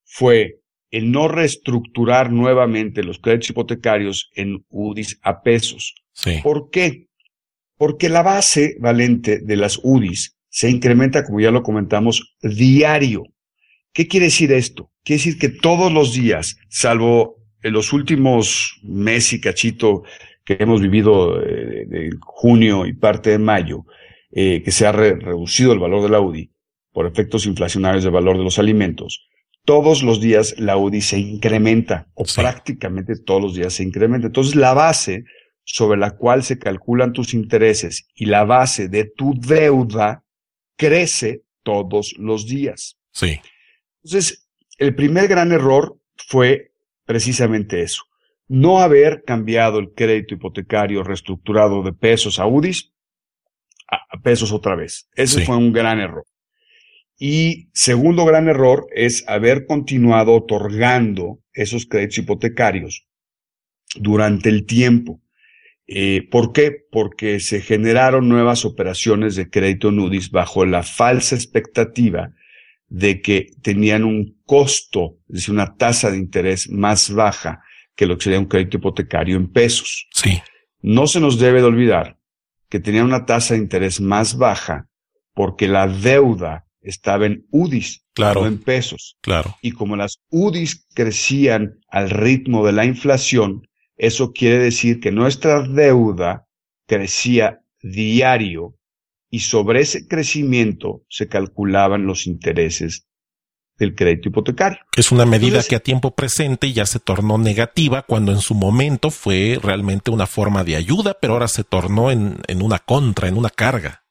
fue 0.05 0.58
el 0.91 1.12
no 1.12 1.27
reestructurar 1.27 2.31
nuevamente 2.31 3.03
los 3.03 3.19
créditos 3.19 3.51
hipotecarios 3.51 4.29
en 4.36 4.65
UDIs 4.69 5.19
a 5.22 5.41
pesos. 5.41 5.96
Sí. 6.13 6.39
¿Por 6.43 6.69
qué? 6.69 7.08
Porque 7.77 8.10
la 8.10 8.24
base 8.24 8.75
valente 8.79 9.39
de 9.39 9.55
las 9.55 9.79
UDIs 9.84 10.38
se 10.50 10.69
incrementa, 10.69 11.24
como 11.24 11.39
ya 11.39 11.51
lo 11.51 11.63
comentamos, 11.63 12.36
diario. 12.41 13.24
¿Qué 13.93 14.08
quiere 14.08 14.25
decir 14.25 14.51
esto? 14.51 14.91
Quiere 15.03 15.19
decir 15.19 15.39
que 15.39 15.50
todos 15.50 15.91
los 15.91 16.13
días, 16.13 16.58
salvo 16.69 17.38
en 17.62 17.74
los 17.74 17.93
últimos 17.93 18.79
meses 18.84 19.34
y 19.34 19.41
cachito 19.41 20.03
que 20.43 20.58
hemos 20.60 20.81
vivido 20.81 21.41
eh, 21.43 21.86
de 21.88 22.10
junio 22.22 22.86
y 22.86 22.93
parte 22.93 23.31
de 23.31 23.39
mayo, 23.39 23.86
eh, 24.31 24.62
que 24.63 24.72
se 24.72 24.88
ha 24.88 24.91
re 24.91 25.15
reducido 25.15 25.74
el 25.74 25.79
valor 25.79 26.01
de 26.01 26.10
la 26.10 26.22
UDI 26.22 26.51
por 26.91 27.05
efectos 27.05 27.46
inflacionarios 27.46 28.03
del 28.03 28.13
valor 28.13 28.38
de 28.38 28.43
los 28.43 28.60
alimentos, 28.60 29.27
todos 29.69 30.01
los 30.01 30.19
días 30.19 30.55
la 30.57 30.77
UDI 30.77 30.99
se 31.01 31.19
incrementa, 31.19 32.07
o 32.15 32.25
Sí. 32.25 32.41
prácticamente 32.41 33.13
todos 33.23 33.39
los 33.39 33.53
días 33.53 33.71
se 33.73 33.83
incrementa. 33.83 34.25
Entonces 34.25 34.55
la 34.55 34.73
base 34.73 35.25
sobre 35.63 35.99
la 35.99 36.17
cual 36.17 36.41
se 36.41 36.57
calculan 36.57 37.13
tus 37.13 37.35
intereses 37.35 38.07
y 38.15 38.25
la 38.25 38.45
base 38.45 38.88
de 38.89 39.05
tu 39.05 39.35
deuda 39.39 40.23
crece 40.75 41.43
todos 41.61 42.15
los 42.17 42.47
días. 42.47 42.97
Sí. 43.11 43.39
Entonces, 44.03 44.49
el 44.79 44.95
primer 44.95 45.27
gran 45.27 45.51
error 45.51 45.99
fue 46.15 46.71
precisamente 47.05 47.83
eso. 47.83 48.01
No 48.47 48.79
haber 48.79 49.21
cambiado 49.23 49.77
el 49.77 49.93
crédito 49.93 50.33
hipotecario 50.33 51.03
reestructurado 51.03 51.83
de 51.83 51.93
pesos 51.93 52.39
a 52.39 52.47
UDIs 52.47 52.91
a 53.88 54.19
pesos 54.23 54.51
otra 54.51 54.75
vez. 54.75 55.07
Ese 55.15 55.41
Sí. 55.41 55.45
fue 55.45 55.57
un 55.57 55.71
gran 55.71 55.99
error. 55.99 56.25
Y 57.19 57.69
segundo 57.73 58.23
gran 58.23 58.47
error 58.47 58.88
es 58.95 59.25
haber 59.27 59.65
continuado 59.65 60.33
otorgando 60.33 61.41
esos 61.51 61.85
créditos 61.85 62.19
hipotecarios 62.19 63.05
durante 63.95 64.47
el 64.47 64.65
tiempo. 64.65 65.21
Eh, 65.85 66.25
¿Por 66.31 66.53
qué? 66.53 66.71
Porque 66.89 67.41
se 67.41 67.59
generaron 67.59 68.29
nuevas 68.29 68.63
operaciones 68.63 69.35
de 69.35 69.49
crédito 69.49 69.91
NUDIS 69.91 70.31
bajo 70.31 70.65
la 70.65 70.81
falsa 70.83 71.35
expectativa 71.35 72.31
de 72.88 73.21
que 73.21 73.47
tenían 73.61 74.05
un 74.05 74.39
costo, 74.45 75.17
es 75.27 75.35
decir, 75.35 75.53
una 75.53 75.75
tasa 75.75 76.11
de 76.11 76.17
interés 76.17 76.69
más 76.69 77.13
baja 77.13 77.61
que 77.95 78.05
lo 78.05 78.17
que 78.17 78.23
sería 78.23 78.39
un 78.39 78.45
crédito 78.45 78.77
hipotecario 78.77 79.35
en 79.35 79.51
pesos. 79.51 80.07
Sí. 80.13 80.39
No 80.81 81.05
se 81.05 81.19
nos 81.19 81.38
debe 81.38 81.59
de 81.59 81.67
olvidar 81.67 82.17
que 82.69 82.79
tenían 82.79 83.05
una 83.05 83.25
tasa 83.25 83.55
de 83.55 83.59
interés 83.59 83.99
más 83.99 84.38
baja 84.38 84.88
porque 85.33 85.67
la 85.67 85.88
deuda 85.88 86.68
estaba 86.81 87.25
en 87.25 87.45
UDIs, 87.51 88.03
claro, 88.13 88.41
no 88.41 88.48
en 88.48 88.57
pesos. 88.57 89.17
Claro. 89.21 89.57
Y 89.62 89.71
como 89.71 89.95
las 89.95 90.21
UDIs 90.29 90.86
crecían 90.93 91.79
al 91.89 92.09
ritmo 92.09 92.65
de 92.65 92.74
la 92.74 92.86
inflación, 92.86 93.67
eso 93.98 94.31
quiere 94.31 94.59
decir 94.59 95.00
que 95.00 95.12
nuestra 95.12 95.62
deuda 95.62 96.48
crecía 96.88 97.62
diario 97.81 98.75
y 99.29 99.39
sobre 99.39 99.81
ese 99.81 100.07
crecimiento 100.07 101.03
se 101.09 101.27
calculaban 101.27 102.05
los 102.05 102.25
intereses 102.25 103.05
del 103.77 103.95
crédito 103.95 104.29
hipotecario. 104.29 104.79
Es 104.95 105.12
una 105.12 105.25
medida 105.25 105.63
que 105.63 105.75
a 105.75 105.79
tiempo 105.79 106.12
presente 106.12 106.74
ya 106.74 106.86
se 106.86 107.00
tornó 107.00 107.38
negativa 107.38 108.01
cuando 108.03 108.31
en 108.31 108.41
su 108.41 108.53
momento 108.53 109.09
fue 109.09 109.57
realmente 109.62 110.12
una 110.12 110.27
forma 110.27 110.63
de 110.63 110.75
ayuda, 110.75 111.15
pero 111.19 111.33
ahora 111.33 111.48
se 111.48 111.63
tornó 111.63 112.12
en, 112.12 112.39
en 112.48 112.62
una 112.62 112.79
contra, 112.79 113.27
en 113.27 113.38
una 113.38 113.50
carga. 113.50 114.03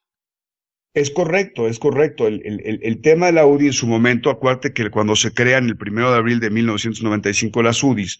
Es 0.99 1.13
correcto, 1.13 1.69
es 1.69 1.79
correcto. 1.79 2.27
El, 2.27 2.43
el, 2.45 2.81
el, 2.83 3.01
tema 3.01 3.27
de 3.27 3.33
la 3.33 3.47
UDI 3.47 3.69
en 3.69 3.73
su 3.73 3.87
momento, 3.87 4.31
acuérdate 4.31 4.73
que 4.73 4.91
cuando 4.91 5.15
se 5.15 5.33
crean 5.33 5.67
el 5.67 5.77
primero 5.77 6.11
de 6.11 6.19
abril 6.19 6.41
de 6.41 6.51
1995 6.51 7.63
las 7.63 7.85
UDIs, 7.85 8.19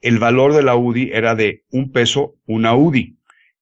el 0.00 0.18
valor 0.18 0.54
de 0.54 0.62
la 0.62 0.74
UDI 0.74 1.10
era 1.12 1.34
de 1.34 1.64
un 1.70 1.92
peso 1.92 2.34
una 2.46 2.74
UDI. 2.74 3.18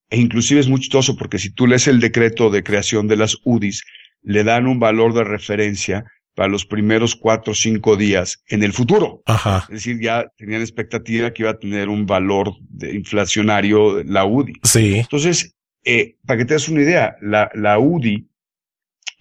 E 0.09 0.17
inclusive 0.17 0.61
es 0.61 0.69
muy 0.69 0.79
chistoso 0.79 1.17
porque 1.17 1.39
si 1.39 1.53
tú 1.53 1.67
lees 1.67 1.89
el 1.89 1.99
decreto 1.99 2.49
de 2.49 2.63
creación 2.63 3.09
de 3.09 3.17
las 3.17 3.37
UDIs, 3.43 3.83
le 4.21 4.45
dan 4.45 4.65
un 4.67 4.79
valor 4.79 5.13
de 5.13 5.25
referencia 5.25 6.05
para 6.33 6.47
los 6.47 6.65
primeros 6.65 7.17
cuatro 7.17 7.51
o 7.51 7.55
cinco 7.55 7.97
días 7.97 8.43
en 8.47 8.63
el 8.63 8.71
futuro. 8.71 9.23
Ajá. 9.25 9.65
Es 9.67 9.75
decir, 9.75 9.99
ya 9.99 10.25
tenían 10.37 10.61
expectativa 10.61 11.33
que 11.33 11.43
iba 11.43 11.51
a 11.51 11.59
tener 11.59 11.89
un 11.89 12.05
valor 12.05 12.53
de 12.69 12.95
inflacionario 12.95 14.01
la 14.05 14.23
UDI. 14.23 14.53
Sí. 14.63 14.99
Entonces, 14.99 15.53
eh, 15.83 16.15
para 16.25 16.37
que 16.37 16.45
te 16.45 16.53
des 16.53 16.69
una 16.69 16.81
idea, 16.81 17.17
la, 17.21 17.51
la 17.55 17.77
UDI 17.77 18.29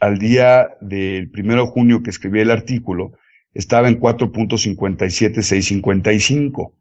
al 0.02 0.18
día 0.18 0.68
del 0.80 1.30
primero 1.30 1.64
de 1.64 1.70
junio 1.70 2.02
que 2.02 2.10
escribí 2.10 2.40
el 2.40 2.50
artículo 2.50 3.12
estaba 3.54 3.86
en 3.88 4.00
4.57655. 4.00 6.72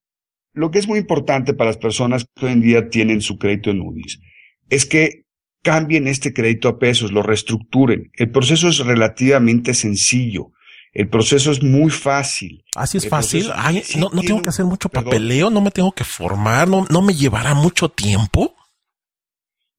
lo 0.54 0.72
que 0.72 0.80
es 0.80 0.88
muy 0.88 1.00
importante 1.00 1.54
para 1.54 1.70
las 1.72 1.78
personas 1.78 2.26
que 2.36 2.46
hoy 2.46 2.52
en 2.54 2.62
día 2.62 2.90
tienen 2.90 3.22
su 3.22 3.38
crédito 3.38 3.70
en 3.72 3.82
UDIs 3.82 4.20
es 4.70 4.86
que 4.86 5.26
cambien 5.62 6.08
este 6.08 6.34
crédito 6.34 6.68
a 6.68 6.78
pesos, 6.80 7.12
lo 7.12 7.24
reestructuren. 7.24 8.12
El 8.16 8.32
proceso 8.32 8.68
es 8.68 8.80
relativamente 8.80 9.74
sencillo. 9.74 10.52
El 10.94 11.10
proceso 11.10 11.52
es 11.52 11.64
muy 11.64 11.90
fácil. 11.90 12.64
Así 12.76 12.98
es 12.98 13.06
El 13.06 13.10
fácil. 13.10 13.40
proceso 13.46 13.60
Ay, 13.66 13.82
sí 13.84 14.00
no, 14.00 14.10
no 14.14 14.22
tengo 14.22 14.42
que 14.42 14.50
hacer 14.50 14.66
mucho 14.66 14.90
perdón. 14.90 15.06
papeleo, 15.12 15.50
no 15.50 15.62
me 15.62 15.72
tengo 15.72 15.92
que 15.92 16.04
formar, 16.04 16.68
no, 16.68 16.86
no 16.90 17.02
me 17.02 17.14
llevará 17.14 17.54
mucho 17.56 17.90
tiempo. 17.90 18.56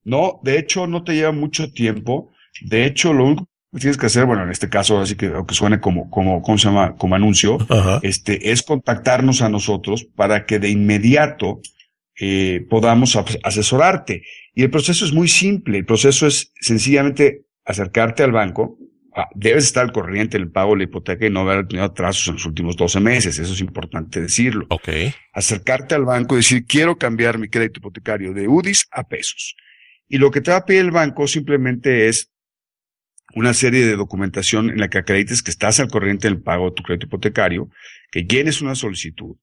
No, 0.03 0.39
de 0.43 0.59
hecho, 0.59 0.87
no 0.87 1.03
te 1.03 1.13
lleva 1.13 1.31
mucho 1.31 1.71
tiempo. 1.71 2.31
De 2.61 2.85
hecho, 2.85 3.13
lo 3.13 3.25
único 3.25 3.45
que 3.45 3.51
tienes 3.79 3.97
que 3.97 4.05
hacer, 4.07 4.25
bueno, 4.25 4.43
en 4.43 4.51
este 4.51 4.69
caso, 4.69 4.99
así 4.99 5.15
que 5.15 5.27
aunque 5.27 5.53
suene 5.55 5.79
como, 5.79 6.09
como, 6.09 6.41
¿cómo 6.41 6.57
se 6.57 6.67
llama? 6.67 6.95
Como 6.95 7.15
anuncio, 7.15 7.57
Ajá. 7.69 7.99
este, 8.03 8.51
es 8.51 8.63
contactarnos 8.63 9.41
a 9.41 9.49
nosotros 9.49 10.05
para 10.15 10.45
que 10.45 10.59
de 10.59 10.69
inmediato 10.69 11.61
eh, 12.19 12.65
podamos 12.69 13.15
as- 13.15 13.37
asesorarte. 13.43 14.23
Y 14.53 14.63
el 14.63 14.69
proceso 14.69 15.03
es 15.05 15.11
muy 15.13 15.27
simple. 15.27 15.79
El 15.79 15.85
proceso 15.85 16.27
es 16.27 16.53
sencillamente 16.61 17.41
acercarte 17.65 18.23
al 18.23 18.31
banco. 18.31 18.77
Ah, 19.17 19.27
debes 19.33 19.63
estar 19.65 19.83
al 19.85 19.91
corriente 19.93 20.37
del 20.37 20.49
pago 20.51 20.71
de 20.73 20.77
la 20.79 20.83
hipoteca 20.83 21.25
y 21.25 21.29
no 21.29 21.41
haber 21.41 21.67
tenido 21.67 21.85
atrasos 21.85 22.27
en 22.27 22.33
los 22.35 22.45
últimos 22.45 22.75
12 22.75 22.99
meses. 22.99 23.39
Eso 23.39 23.53
es 23.53 23.61
importante 23.61 24.21
decirlo. 24.21 24.65
Ok. 24.69 24.89
Acercarte 25.33 25.95
al 25.95 26.05
banco 26.05 26.35
y 26.35 26.37
decir, 26.37 26.65
quiero 26.65 26.97
cambiar 26.97 27.37
mi 27.37 27.47
crédito 27.49 27.79
hipotecario 27.79 28.33
de 28.33 28.47
UDIs 28.47 28.87
a 28.91 29.03
pesos. 29.07 29.55
Y 30.07 30.17
lo 30.17 30.31
que 30.31 30.41
te 30.41 30.51
va 30.51 30.57
a 30.57 30.65
pedir 30.65 30.81
el 30.81 30.91
banco 30.91 31.27
simplemente 31.27 32.07
es 32.07 32.31
una 33.35 33.53
serie 33.53 33.85
de 33.85 33.97
documentación 33.97 34.69
en 34.69 34.79
la 34.79 34.89
que 34.89 34.97
acredites 34.97 35.43
que 35.43 35.51
estás 35.51 35.79
al 35.79 35.89
corriente 35.89 36.27
del 36.27 36.41
pago 36.41 36.69
de 36.69 36.75
tu 36.75 36.83
crédito 36.83 37.07
hipotecario, 37.07 37.69
que 38.09 38.23
llenes 38.23 38.61
una 38.61 38.75
solicitud. 38.75 39.35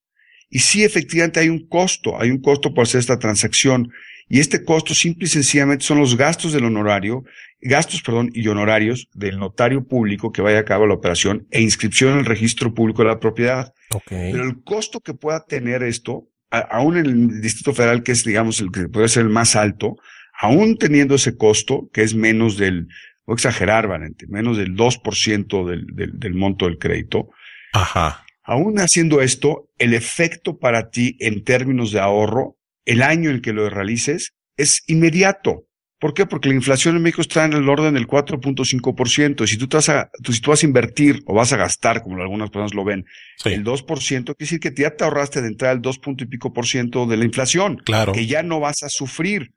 Y 0.49 0.61
sí, 0.61 0.83
efectivamente 0.83 1.41
hay 1.41 1.51
un 1.51 1.69
costo, 1.69 2.21
hay 2.21 2.31
un 2.31 2.41
costo 2.41 2.75
por 2.75 2.85
hacer 2.85 3.01
esta 3.01 3.19
transacción. 3.19 3.93
Y 4.29 4.41
este 4.41 4.65
costo 4.65 4.95
simple 4.95 5.27
y 5.27 5.29
sencillamente 5.29 5.85
son 5.85 5.99
los 5.99 6.17
gastos 6.17 6.53
del 6.53 6.65
honorario, 6.65 7.25
gastos, 7.61 8.03
perdón, 8.03 8.31
y 8.33 8.49
honorarios 8.49 9.09
del 9.13 9.39
notario 9.39 9.87
público 9.87 10.33
que 10.33 10.43
vaya 10.43 10.61
a 10.61 10.65
cabo 10.65 10.87
la 10.87 10.95
operación 10.95 11.47
e 11.51 11.61
inscripción 11.61 12.15
en 12.15 12.21
el 12.21 12.25
registro 12.25 12.73
público 12.73 13.03
de 13.03 13.09
la 13.09 13.21
propiedad. 13.21 13.75
Pero 14.09 14.45
el 14.45 14.63
costo 14.63 15.01
que 15.01 15.13
pueda 15.13 15.45
tener 15.45 15.83
esto, 15.83 16.29
aún 16.51 16.97
en 16.97 17.07
el 17.07 17.41
Distrito 17.43 17.75
Federal, 17.75 18.03
que 18.03 18.13
es, 18.13 18.25
digamos, 18.25 18.61
el 18.61 18.71
que 18.71 18.89
puede 18.89 19.09
ser 19.09 19.25
el 19.25 19.31
más 19.31 19.55
alto, 19.55 19.97
aún 20.41 20.79
teniendo 20.79 21.15
ese 21.15 21.37
costo, 21.37 21.91
que 21.93 22.03
es 22.03 22.15
menos 22.15 22.57
del, 22.57 22.89
voy 23.27 23.35
a 23.35 23.37
exagerar, 23.37 23.87
Valente, 23.89 24.27
menos 24.29 24.57
del 24.57 24.75
2% 24.75 25.65
del, 25.69 25.87
del, 25.95 26.19
del 26.19 26.35
monto 26.35 26.67
del 26.67 26.79
crédito, 26.79 27.31
Ajá. 27.73 28.25
aún 28.43 28.79
haciendo 28.81 29.21
esto, 29.21 29.69
el 29.79 29.95
efecto 29.95 30.59
para 30.59 30.91
ti 30.91 31.17
en 31.21 31.45
términos 31.45 31.93
de 31.93 32.01
ahorro, 32.01 32.57
el 32.85 33.03
año 33.03 33.31
en 33.31 33.41
que 33.41 33.53
lo 33.53 33.69
realices, 33.71 34.33
es 34.57 34.83
inmediato. 34.87 35.67
¿Por 36.01 36.15
qué? 36.15 36.27
Porque 36.27 36.49
la 36.49 36.57
inflación 36.57 36.97
en 36.97 37.03
México 37.03 37.23
está 37.23 37.45
en 37.45 37.53
el 37.53 37.69
orden 37.69 37.95
del 37.95 38.09
4.5%. 38.09 39.45
Y 39.45 39.47
si 39.47 39.57
tú, 39.57 39.69
te 39.69 39.77
vas 39.77 39.89
a, 39.89 40.11
tú- 40.23 40.33
si 40.33 40.41
tú 40.41 40.51
vas 40.51 40.63
a 40.63 40.67
invertir 40.67 41.23
o 41.27 41.35
vas 41.35 41.53
a 41.53 41.57
gastar, 41.57 42.03
como 42.03 42.21
algunas 42.21 42.51
personas 42.51 42.75
lo 42.75 42.85
ven, 42.85 43.05
Sí. 43.39 43.51
el 43.51 43.63
2%, 43.65 44.35
quiere 44.35 44.37
decir 44.39 44.59
que 44.61 44.73
ya 44.77 44.97
te 44.97 45.05
ahorraste 45.05 45.41
de 45.43 45.47
entrada 45.49 45.75
el 45.75 45.81
2 45.81 45.99
punto 46.01 46.25
y 46.25 46.27
pico 46.27 46.53
por 46.53 46.67
ciento 46.67 47.07
de 47.07 47.17
la 47.17 47.25
inflación, 47.25 47.77
Claro. 47.85 48.13
que 48.13 48.27
ya 48.27 48.43
no 48.43 48.59
vas 48.59 48.83
a 48.83 48.89
sufrir. 48.89 49.53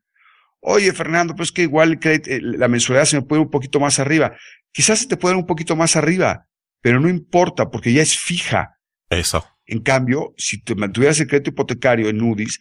Oye, 0.67 0.91
Fernando, 0.93 1.35
pues 1.35 1.51
que 1.51 1.61
igual 1.61 1.99
eh, 2.03 2.39
la 2.41 2.67
mensualidad 2.67 3.05
se 3.05 3.17
me 3.17 3.21
puede 3.21 3.41
ir 3.41 3.45
un 3.45 3.51
poquito 3.51 3.79
más 3.79 3.99
arriba. 3.99 4.35
Quizás 4.71 4.99
se 4.99 5.07
te 5.07 5.15
puede 5.15 5.35
ir 5.35 5.39
un 5.39 5.45
poquito 5.45 5.75
más 5.75 5.95
arriba, 5.95 6.47
pero 6.81 6.99
no 6.99 7.07
importa 7.07 7.69
porque 7.69 7.93
ya 7.93 8.01
es 8.01 8.17
fija. 8.17 8.77
Eso. 9.09 9.45
En 9.67 9.81
cambio, 9.81 10.33
si 10.37 10.61
te 10.63 10.73
mantuvieras 10.73 11.19
el 11.19 11.27
crédito 11.27 11.51
hipotecario 11.51 12.09
en 12.09 12.19
UDIs, 12.21 12.59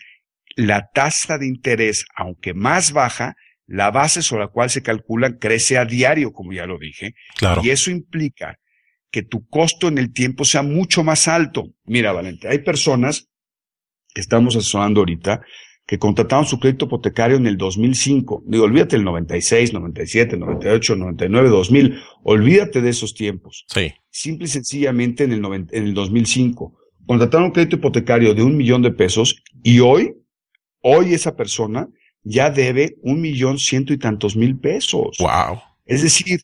la 0.57 0.91
tasa 0.93 1.39
de 1.39 1.47
interés, 1.47 2.05
aunque 2.15 2.53
más 2.53 2.93
baja, 2.93 3.37
la 3.67 3.91
base 3.91 4.21
sobre 4.21 4.43
la 4.45 4.49
cual 4.49 4.69
se 4.69 4.83
calculan 4.83 5.39
crece 5.39 5.79
a 5.79 5.87
diario, 5.87 6.33
como 6.33 6.53
ya 6.53 6.67
lo 6.67 6.79
dije, 6.79 7.15
Claro. 7.37 7.63
y 7.65 7.71
eso 7.71 7.91
implica 7.91 8.59
que 9.11 9.23
tu 9.23 9.49
costo 9.49 9.89
en 9.89 9.97
el 9.97 10.13
tiempo 10.13 10.45
sea 10.45 10.63
mucho 10.63 11.03
más 11.05 11.27
alto. 11.27 11.69
Mira, 11.85 12.13
Valente, 12.13 12.49
hay 12.49 12.59
personas 12.59 13.29
que 14.13 14.21
estamos 14.21 14.57
asesorando 14.57 15.01
ahorita 15.01 15.41
que 15.87 15.99
contrataron 15.99 16.47
su 16.47 16.59
crédito 16.59 16.87
hipotecario 16.87 17.37
en 17.37 17.47
el 17.47 17.59
2005. 17.59 18.45
Digo, 18.47 18.65
olvídate 18.65 18.97
el 18.97 19.05
96, 19.05 19.73
97, 19.73 20.37
98, 20.37 20.97
99, 20.97 21.49
2000. 21.49 22.01
Olvídate 22.23 22.81
de 22.81 22.91
esos 22.91 23.15
tiempos. 23.15 23.67
Sí. 23.69 23.93
Simple 24.11 24.47
y 24.47 24.49
sencillamente 24.49 25.25
en 25.25 25.33
el, 25.33 25.45
en 25.45 25.69
el 25.85 25.95
2005. 25.95 26.75
Contrataron 27.07 27.47
un 27.47 27.53
crédito 27.53 27.77
hipotecario 27.77 28.35
de 28.35 28.43
un 28.43 28.57
millón 28.57 28.81
de 28.81 28.93
pesos 28.93 29.43
y 29.63 29.81
hoy, 29.81 30.15
hoy 30.81 31.13
esa 31.13 31.37
persona 31.37 31.89
ya 32.23 32.51
debe 32.51 32.97
un 33.03 33.21
millón 33.21 33.59
ciento 33.59 33.93
y 33.93 33.99
tantos 33.99 34.37
mil 34.37 34.59
pesos. 34.59 35.19
Wow. 35.19 35.61
Es 35.85 36.03
decir, 36.03 36.41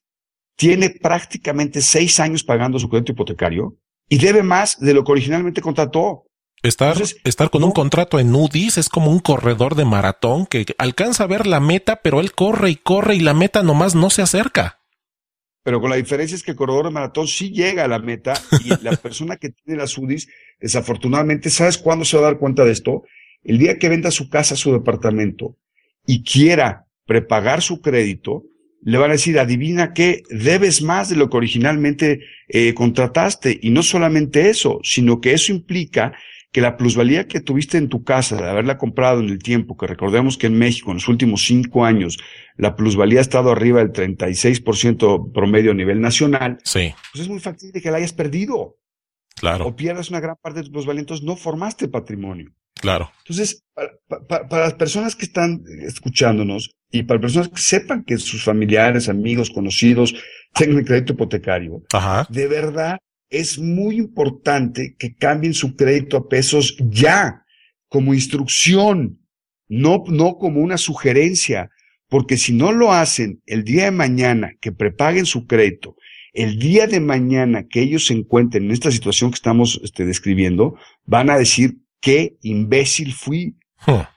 tiene 0.57 0.91
prácticamente 0.91 1.81
seis 1.81 2.21
años 2.21 2.45
pagando 2.45 2.79
su 2.79 2.91
crédito 2.91 3.13
hipotecario 3.13 3.79
y 4.07 4.19
debe 4.19 4.43
más 4.43 4.79
de 4.79 4.93
lo 4.93 5.03
que 5.03 5.13
originalmente 5.13 5.63
contrató. 5.63 6.27
Estar, 6.63 6.93
Entonces, 6.93 7.21
estar 7.25 7.51
con 7.51 7.63
no. 7.63 7.69
un 7.69 7.73
contrato 7.73 8.19
en 8.19 8.35
UDIs 8.35 8.77
es 8.77 8.89
como 8.91 9.11
un 9.11 9.21
corredor 9.21 9.77
de 9.77 9.87
maratón 9.87 10.45
que 10.45 10.67
alcanza 10.77 11.25
a 11.25 11.27
ver 11.27 11.47
la 11.47 11.59
meta, 11.59 12.03
pero 12.03 12.21
él 12.21 12.33
corre 12.33 12.71
y 12.71 12.77
corre 12.77 13.15
y 13.15 13.21
la 13.21 13.33
meta 13.33 13.63
nomás 13.63 13.95
no 13.95 14.11
se 14.11 14.23
acerca. 14.23 14.81
Pero 15.63 15.81
con 15.81 15.91
la 15.91 15.97
diferencia 15.97 16.35
es 16.35 16.43
que 16.43 16.51
el 16.51 16.57
corredor 16.57 16.87
de 16.87 16.91
maratón 16.91 17.29
sí 17.29 17.51
llega 17.51 17.85
a 17.85 17.89
la 17.89 17.99
meta 17.99 18.35
y 18.65 18.69
la 18.83 18.97
persona 18.97 19.37
que 19.37 19.51
tiene 19.51 19.81
las 19.81 19.97
UDIs, 19.97 20.29
desafortunadamente, 20.61 21.49
¿sabes 21.49 21.79
cuándo 21.79 22.05
se 22.05 22.17
va 22.17 22.25
a 22.25 22.31
dar 22.31 22.39
cuenta 22.39 22.65
de 22.65 22.73
esto? 22.73 23.05
El 23.43 23.59
día 23.59 23.79
que 23.79 23.89
venda 23.89 24.11
su 24.11 24.29
casa, 24.29 24.55
su 24.55 24.73
departamento 24.73 25.57
y 26.07 26.23
quiera 26.23 26.87
prepagar 27.07 27.63
su 27.63 27.81
crédito, 27.81 28.45
le 28.83 28.99
van 28.99 29.11
a 29.11 29.15
decir, 29.15 29.39
adivina 29.39 29.93
qué, 29.93 30.23
debes 30.31 30.83
más 30.83 31.09
de 31.09 31.17
lo 31.17 31.29
que 31.29 31.37
originalmente 31.37 32.21
eh, 32.49 32.73
contrataste. 32.75 33.59
Y 33.63 33.71
no 33.71 33.83
solamente 33.83 34.49
eso, 34.49 34.81
sino 34.83 35.21
que 35.21 35.33
eso 35.35 35.53
implica 35.53 36.13
que 36.53 36.61
la 36.61 36.77
plusvalía 36.77 37.29
que 37.29 37.41
tuviste 37.41 37.79
en 37.79 37.89
tu 37.89 38.03
casa 38.03 38.37
de 38.37 38.49
haberla 38.49 38.77
comprado 38.77 39.21
en 39.21 39.29
el 39.29 39.39
tiempo, 39.39 39.77
que 39.77 39.87
recordemos 39.87 40.37
que 40.37 40.49
en 40.49 40.59
México 40.59 40.91
en 40.91 40.97
los 40.97 41.09
últimos 41.09 41.45
cinco 41.45 41.85
años 41.85 42.19
la 42.57 42.75
plusvalía 42.75 43.21
ha 43.21 43.23
estado 43.23 43.51
arriba 43.51 43.79
del 43.79 43.93
36% 43.93 45.33
promedio 45.33 45.71
a 45.71 45.75
nivel 45.75 46.01
nacional, 46.01 46.59
sí. 46.65 46.93
pues 47.13 47.23
es 47.23 47.29
muy 47.29 47.41
factible 47.41 47.81
que 47.81 47.91
la 47.91 47.99
hayas 47.99 48.13
perdido. 48.13 48.77
Claro. 49.37 49.69
O 49.69 49.77
pierdas 49.77 50.11
una 50.11 50.21
gran 50.21 50.37
parte 50.43 50.59
de 50.59 50.67
tu 50.67 50.73
plusvalía, 50.73 51.01
entonces 51.01 51.25
no 51.25 51.37
formaste 51.37 51.89
patrimonio. 51.89 52.53
Claro. 52.75 53.11
Entonces, 53.21 53.63
para, 53.75 54.47
para, 54.49 54.65
las 54.65 54.75
personas 54.75 55.15
que 55.15 55.27
están 55.27 55.63
escuchándonos 55.83 56.75
y 56.91 57.05
para 57.05 57.21
personas 57.21 57.49
que 57.49 57.61
sepan 57.61 58.05
que 58.05 58.19
sus 58.19 58.43
familiares, 58.43 59.09
amigos, 59.09 59.51
conocidos 59.51 60.15
tengan 60.55 60.85
crédito 60.85 61.13
hipotecario, 61.13 61.83
Ajá. 61.93 62.27
de 62.29 62.49
verdad 62.49 62.99
es 63.31 63.59
muy 63.59 63.97
importante 63.97 64.97
que 64.99 65.15
cambien 65.15 65.55
su 65.55 65.77
crédito 65.77 66.17
a 66.17 66.29
pesos 66.29 66.77
ya, 66.79 67.45
como 67.89 68.13
instrucción, 68.13 69.21
no, 69.69 70.03
no 70.09 70.37
como 70.37 70.61
una 70.61 70.77
sugerencia, 70.79 71.71
porque 72.09 72.37
si 72.37 72.53
no 72.53 72.73
lo 72.73 72.93
hacen 72.93 73.41
el 73.47 73.65
día 73.65 73.85
de 73.85 73.91
mañana 73.93 74.53
que 74.61 74.73
prepaguen 74.73 75.27
su 75.27 75.47
crédito, 75.47 75.97
el 76.33 76.59
día 76.59 76.87
de 76.87 77.01
mañana 77.01 77.67
que 77.69 77.81
ellos 77.81 78.07
se 78.07 78.15
encuentren 78.15 78.65
en 78.65 78.71
esta 78.73 78.91
situación 78.91 79.31
que 79.31 79.37
estamos 79.37 79.81
este, 79.83 80.05
describiendo, 80.05 80.77
van 81.05 81.31
a 81.31 81.39
decir 81.39 81.79
qué 82.01 82.37
imbécil 82.43 83.13
fui. 83.15 83.57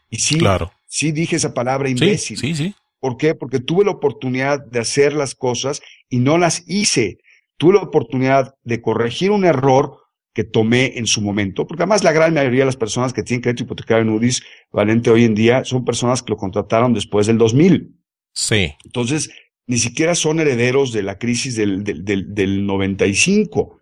Y 0.09 0.19
sí, 0.19 0.37
claro. 0.37 0.71
sí 0.87 1.11
dije 1.11 1.35
esa 1.35 1.53
palabra 1.53 1.87
Sí, 1.87 1.93
imbécil. 1.93 2.37
sí, 2.37 2.55
sí. 2.55 2.75
¿Por 2.99 3.17
qué? 3.17 3.35
Porque 3.35 3.59
tuve 3.59 3.83
la 3.83 3.91
oportunidad 3.91 4.63
de 4.65 4.79
hacer 4.79 5.13
las 5.13 5.35
cosas 5.35 5.81
y 6.09 6.19
no 6.19 6.37
las 6.37 6.63
hice. 6.67 7.17
Tuve 7.57 7.75
la 7.75 7.81
oportunidad 7.81 8.55
de 8.63 8.81
corregir 8.81 9.31
un 9.31 9.45
error 9.45 9.97
que 10.33 10.43
tomé 10.43 10.97
en 10.97 11.05
su 11.05 11.21
momento, 11.21 11.67
porque 11.67 11.83
además 11.83 12.03
la 12.03 12.11
gran 12.11 12.33
mayoría 12.33 12.61
de 12.61 12.65
las 12.65 12.75
personas 12.75 13.13
que 13.13 13.21
tienen 13.21 13.41
crédito 13.41 13.63
hipotecario 13.63 14.01
en 14.01 14.09
UDIs, 14.09 14.43
Valente, 14.71 15.11
hoy 15.11 15.25
en 15.25 15.35
día 15.35 15.63
son 15.63 15.85
personas 15.85 16.23
que 16.23 16.31
lo 16.31 16.37
contrataron 16.37 16.93
después 16.93 17.27
del 17.27 17.37
2000. 17.37 17.95
Sí. 18.33 18.73
Entonces, 18.83 19.29
ni 19.67 19.77
siquiera 19.77 20.15
son 20.15 20.39
herederos 20.39 20.91
de 20.91 21.03
la 21.03 21.19
crisis 21.19 21.55
del, 21.55 21.83
del, 21.83 22.03
del, 22.03 22.33
del 22.33 22.65
95. 22.65 23.79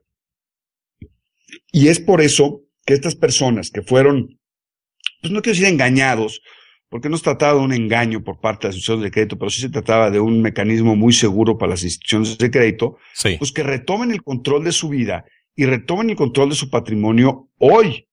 Y 1.72 1.88
es 1.88 2.00
por 2.00 2.22
eso 2.22 2.64
que 2.86 2.94
estas 2.94 3.16
personas 3.16 3.72
que 3.72 3.82
fueron, 3.82 4.40
pues 5.22 5.32
no 5.32 5.42
quiero 5.42 5.58
decir 5.58 5.72
engañados, 5.72 6.42
porque 6.92 7.08
no 7.08 7.16
se 7.16 7.24
trataba 7.24 7.54
de 7.54 7.60
un 7.66 7.72
engaño 7.72 8.22
por 8.22 8.42
parte 8.42 8.68
de 8.68 8.70
las 8.72 8.76
instituciones 8.76 9.04
de 9.06 9.12
crédito, 9.12 9.38
pero 9.40 9.50
sí 9.50 9.62
se 9.62 9.70
trataba 9.70 10.12
de 10.12 10.20
un 10.20 10.42
mecanismo 10.42 10.98
muy 10.98 11.14
seguro 11.14 11.58
para 11.58 11.70
las 11.72 11.84
instituciones 11.84 12.38
de 12.38 12.52
crédito, 12.52 12.98
Sí. 13.14 13.38
pues 13.40 13.54
que 13.54 13.64
retomen 13.64 14.12
el 14.12 14.22
control 14.22 14.66
de 14.66 14.74
su 14.74 14.90
vida 14.90 15.24
y 15.56 15.66
retomen 15.66 16.10
el 16.10 16.18
control 16.18 16.50
de 16.50 16.56
su 16.56 16.70
patrimonio 16.70 17.48
hoy, 17.60 18.10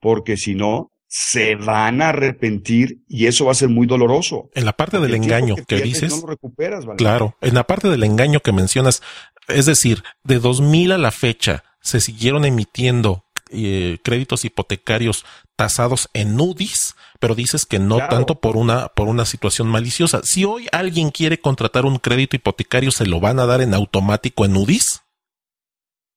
porque 0.00 0.38
si 0.38 0.54
no, 0.54 0.90
se 1.06 1.54
van 1.54 2.00
a 2.00 2.08
arrepentir 2.08 3.02
y 3.08 3.26
eso 3.26 3.44
va 3.44 3.52
a 3.52 3.54
ser 3.54 3.68
muy 3.68 3.86
doloroso. 3.86 4.48
En 4.54 4.64
la 4.64 4.72
parte 4.72 4.98
del 4.98 5.14
engaño 5.14 5.54
que, 5.68 5.82
dices, 5.82 6.10
No 6.14 6.22
lo 6.22 6.26
recuperas, 6.28 6.86
¿vale? 6.86 6.96
claro, 6.96 7.36
en 7.42 7.54
la 7.54 7.64
parte 7.64 7.88
del 7.88 8.04
engaño 8.04 8.40
que 8.40 8.52
mencionas, 8.52 9.02
es 9.48 9.66
decir, 9.66 10.02
de 10.24 10.38
2000 10.38 10.92
a 10.92 10.98
la 10.98 11.10
fecha 11.10 11.62
se 11.82 12.00
siguieron 12.00 12.46
emitiendo 12.46 13.26
eh, 13.54 13.98
créditos 14.02 14.44
hipotecarios 14.44 15.24
tasados 15.56 16.08
en 16.14 16.38
UDIs, 16.40 16.94
pero 17.20 17.34
dices 17.34 17.64
que 17.66 17.78
no 17.78 17.96
Claro. 17.96 18.10
tanto 18.16 18.40
por 18.40 18.56
una 18.56 18.88
por 18.88 19.08
una 19.08 19.24
situación 19.24 19.68
maliciosa. 19.68 20.20
Si 20.24 20.44
hoy 20.44 20.66
alguien 20.72 21.10
quiere 21.10 21.38
contratar 21.38 21.84
un 21.84 21.98
crédito 21.98 22.36
hipotecario, 22.36 22.90
se 22.90 23.06
lo 23.06 23.20
van 23.20 23.38
a 23.38 23.46
dar 23.46 23.60
en 23.60 23.72
automático 23.74 24.44
en 24.44 24.56
UDIs. 24.56 25.00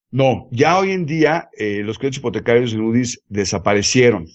No, 0.10 0.48
ya 0.52 0.78
hoy 0.80 0.92
en 0.92 1.06
día 1.06 1.50
eh, 1.58 1.82
los 1.84 1.98
créditos 2.00 2.20
hipotecarios 2.20 2.74
en 2.74 2.82
UDIs 2.82 3.22
desaparecieron. 3.28 4.28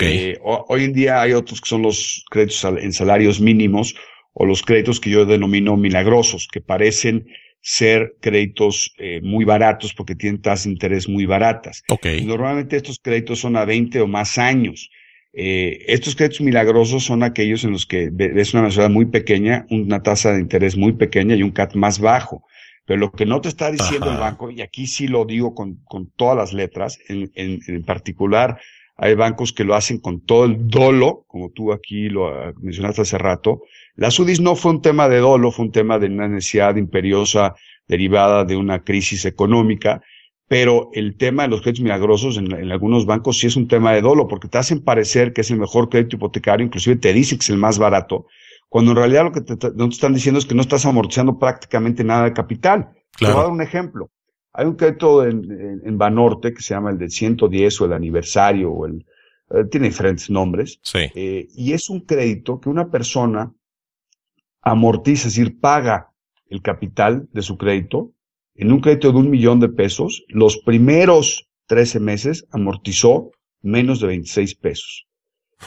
Eh, 0.00 0.38
ho- 0.42 0.64
hoy 0.68 0.84
en 0.84 0.92
día 0.92 1.20
hay 1.20 1.32
otros 1.32 1.60
que 1.60 1.68
son 1.68 1.82
los 1.82 2.24
créditos 2.30 2.62
en 2.64 2.92
salarios 2.92 3.40
mínimos 3.40 3.94
o 4.32 4.44
los 4.44 4.62
créditos 4.62 5.00
que 5.00 5.10
yo 5.10 5.24
denomino 5.24 5.76
milagrosos, 5.76 6.46
que 6.52 6.60
parecen 6.60 7.26
ser 7.60 8.16
créditos 8.20 8.94
eh, 8.98 9.20
muy 9.22 9.44
baratos 9.44 9.92
porque 9.94 10.14
tienen 10.14 10.40
tasas 10.40 10.64
de 10.64 10.72
interés 10.72 11.08
muy 11.08 11.26
baratas. 11.26 11.82
ok. 11.88 12.06
Y 12.18 12.24
Normalmente 12.24 12.76
estos 12.76 12.98
créditos 13.02 13.40
son 13.40 13.56
a 13.56 13.64
20 13.64 14.00
o 14.00 14.06
más 14.06 14.38
años. 14.38 14.90
Eh, 15.32 15.84
estos 15.88 16.16
créditos 16.16 16.40
milagrosos 16.40 17.04
son 17.04 17.22
aquellos 17.22 17.62
en 17.64 17.72
los 17.72 17.86
que 17.86 18.08
ve- 18.10 18.28
ves 18.28 18.54
una 18.54 18.62
mensualidad 18.62 18.90
muy 18.94 19.06
pequeña, 19.06 19.66
una 19.70 20.02
tasa 20.02 20.32
de 20.32 20.40
interés 20.40 20.76
muy 20.76 20.92
pequeña 20.92 21.34
y 21.36 21.42
un 21.42 21.50
CAT 21.50 21.74
más 21.74 21.98
bajo. 22.00 22.44
Pero 22.86 23.00
lo 23.00 23.12
que 23.12 23.26
no 23.26 23.40
te 23.42 23.48
está 23.50 23.70
diciendo 23.70 24.10
el 24.10 24.16
banco, 24.16 24.50
y 24.50 24.62
aquí 24.62 24.86
sí 24.86 25.08
lo 25.08 25.26
digo 25.26 25.54
con, 25.54 25.76
con 25.84 26.10
todas 26.16 26.36
las 26.38 26.52
letras, 26.54 26.98
en, 27.08 27.30
en, 27.34 27.60
en 27.66 27.82
particular 27.84 28.58
hay 28.98 29.14
bancos 29.14 29.52
que 29.52 29.64
lo 29.64 29.74
hacen 29.74 30.00
con 30.00 30.20
todo 30.20 30.44
el 30.44 30.68
dolo, 30.68 31.24
como 31.28 31.50
tú 31.50 31.72
aquí 31.72 32.08
lo 32.08 32.28
ah, 32.28 32.52
mencionaste 32.60 33.02
hace 33.02 33.16
rato. 33.18 33.62
La 33.94 34.10
SUDIS 34.10 34.40
no 34.40 34.56
fue 34.56 34.72
un 34.72 34.82
tema 34.82 35.08
de 35.08 35.18
dolo, 35.18 35.52
fue 35.52 35.66
un 35.66 35.72
tema 35.72 35.98
de 35.98 36.06
una 36.08 36.28
necesidad 36.28 36.76
imperiosa 36.76 37.54
derivada 37.86 38.44
de 38.44 38.56
una 38.56 38.84
crisis 38.84 39.24
económica, 39.24 40.02
pero 40.48 40.90
el 40.94 41.16
tema 41.16 41.42
de 41.44 41.48
los 41.50 41.60
créditos 41.62 41.82
milagrosos 41.82 42.36
en, 42.38 42.52
en 42.52 42.72
algunos 42.72 43.06
bancos 43.06 43.38
sí 43.38 43.46
es 43.46 43.56
un 43.56 43.68
tema 43.68 43.92
de 43.92 44.00
dolo, 44.02 44.26
porque 44.28 44.48
te 44.48 44.58
hacen 44.58 44.82
parecer 44.82 45.32
que 45.32 45.42
es 45.42 45.50
el 45.50 45.58
mejor 45.58 45.88
crédito 45.88 46.16
hipotecario, 46.16 46.66
inclusive 46.66 46.96
te 46.96 47.12
dicen 47.12 47.38
que 47.38 47.44
es 47.44 47.50
el 47.50 47.58
más 47.58 47.78
barato, 47.78 48.26
cuando 48.68 48.90
en 48.92 48.96
realidad 48.98 49.24
lo 49.24 49.32
que 49.32 49.40
te, 49.42 49.54
no 49.74 49.88
te 49.88 49.94
están 49.94 50.14
diciendo 50.14 50.38
es 50.38 50.46
que 50.46 50.54
no 50.54 50.62
estás 50.62 50.84
amortizando 50.86 51.38
prácticamente 51.38 52.04
nada 52.04 52.24
de 52.24 52.32
capital. 52.32 52.90
Te 53.18 53.26
voy 53.26 53.34
a 53.36 53.42
dar 53.42 53.46
Claro. 53.46 53.52
un 53.52 53.62
ejemplo. 53.62 54.10
Hay 54.58 54.66
un 54.66 54.74
crédito 54.74 55.24
en, 55.24 55.44
en, 55.50 55.80
en 55.84 55.98
Banorte 55.98 56.52
que 56.52 56.62
se 56.62 56.74
llama 56.74 56.90
el 56.90 56.98
del 56.98 57.10
110 57.10 57.80
o 57.80 57.84
el 57.86 57.92
aniversario 57.92 58.72
o 58.72 58.86
el, 58.86 59.06
eh, 59.50 59.64
tiene 59.70 59.86
diferentes 59.88 60.28
nombres, 60.30 60.80
Sí. 60.82 60.98
eh, 61.14 61.46
y 61.54 61.72
es 61.74 61.88
un 61.88 62.00
crédito 62.00 62.58
que 62.60 62.68
una 62.68 62.90
persona 62.90 63.52
amortiza, 64.62 65.28
es 65.28 65.34
decir, 65.36 65.60
paga 65.60 66.10
el 66.50 66.60
capital 66.62 67.28
de 67.32 67.42
su 67.42 67.56
crédito 67.56 68.12
en 68.54 68.72
un 68.72 68.80
crédito 68.80 69.12
de 69.12 69.18
un 69.18 69.30
millón 69.30 69.60
de 69.60 69.68
pesos, 69.68 70.24
los 70.28 70.58
primeros 70.58 71.48
13 71.66 72.00
meses 72.00 72.44
amortizó 72.50 73.30
menos 73.62 74.00
de 74.00 74.08
26 74.08 74.56
pesos. 74.56 75.06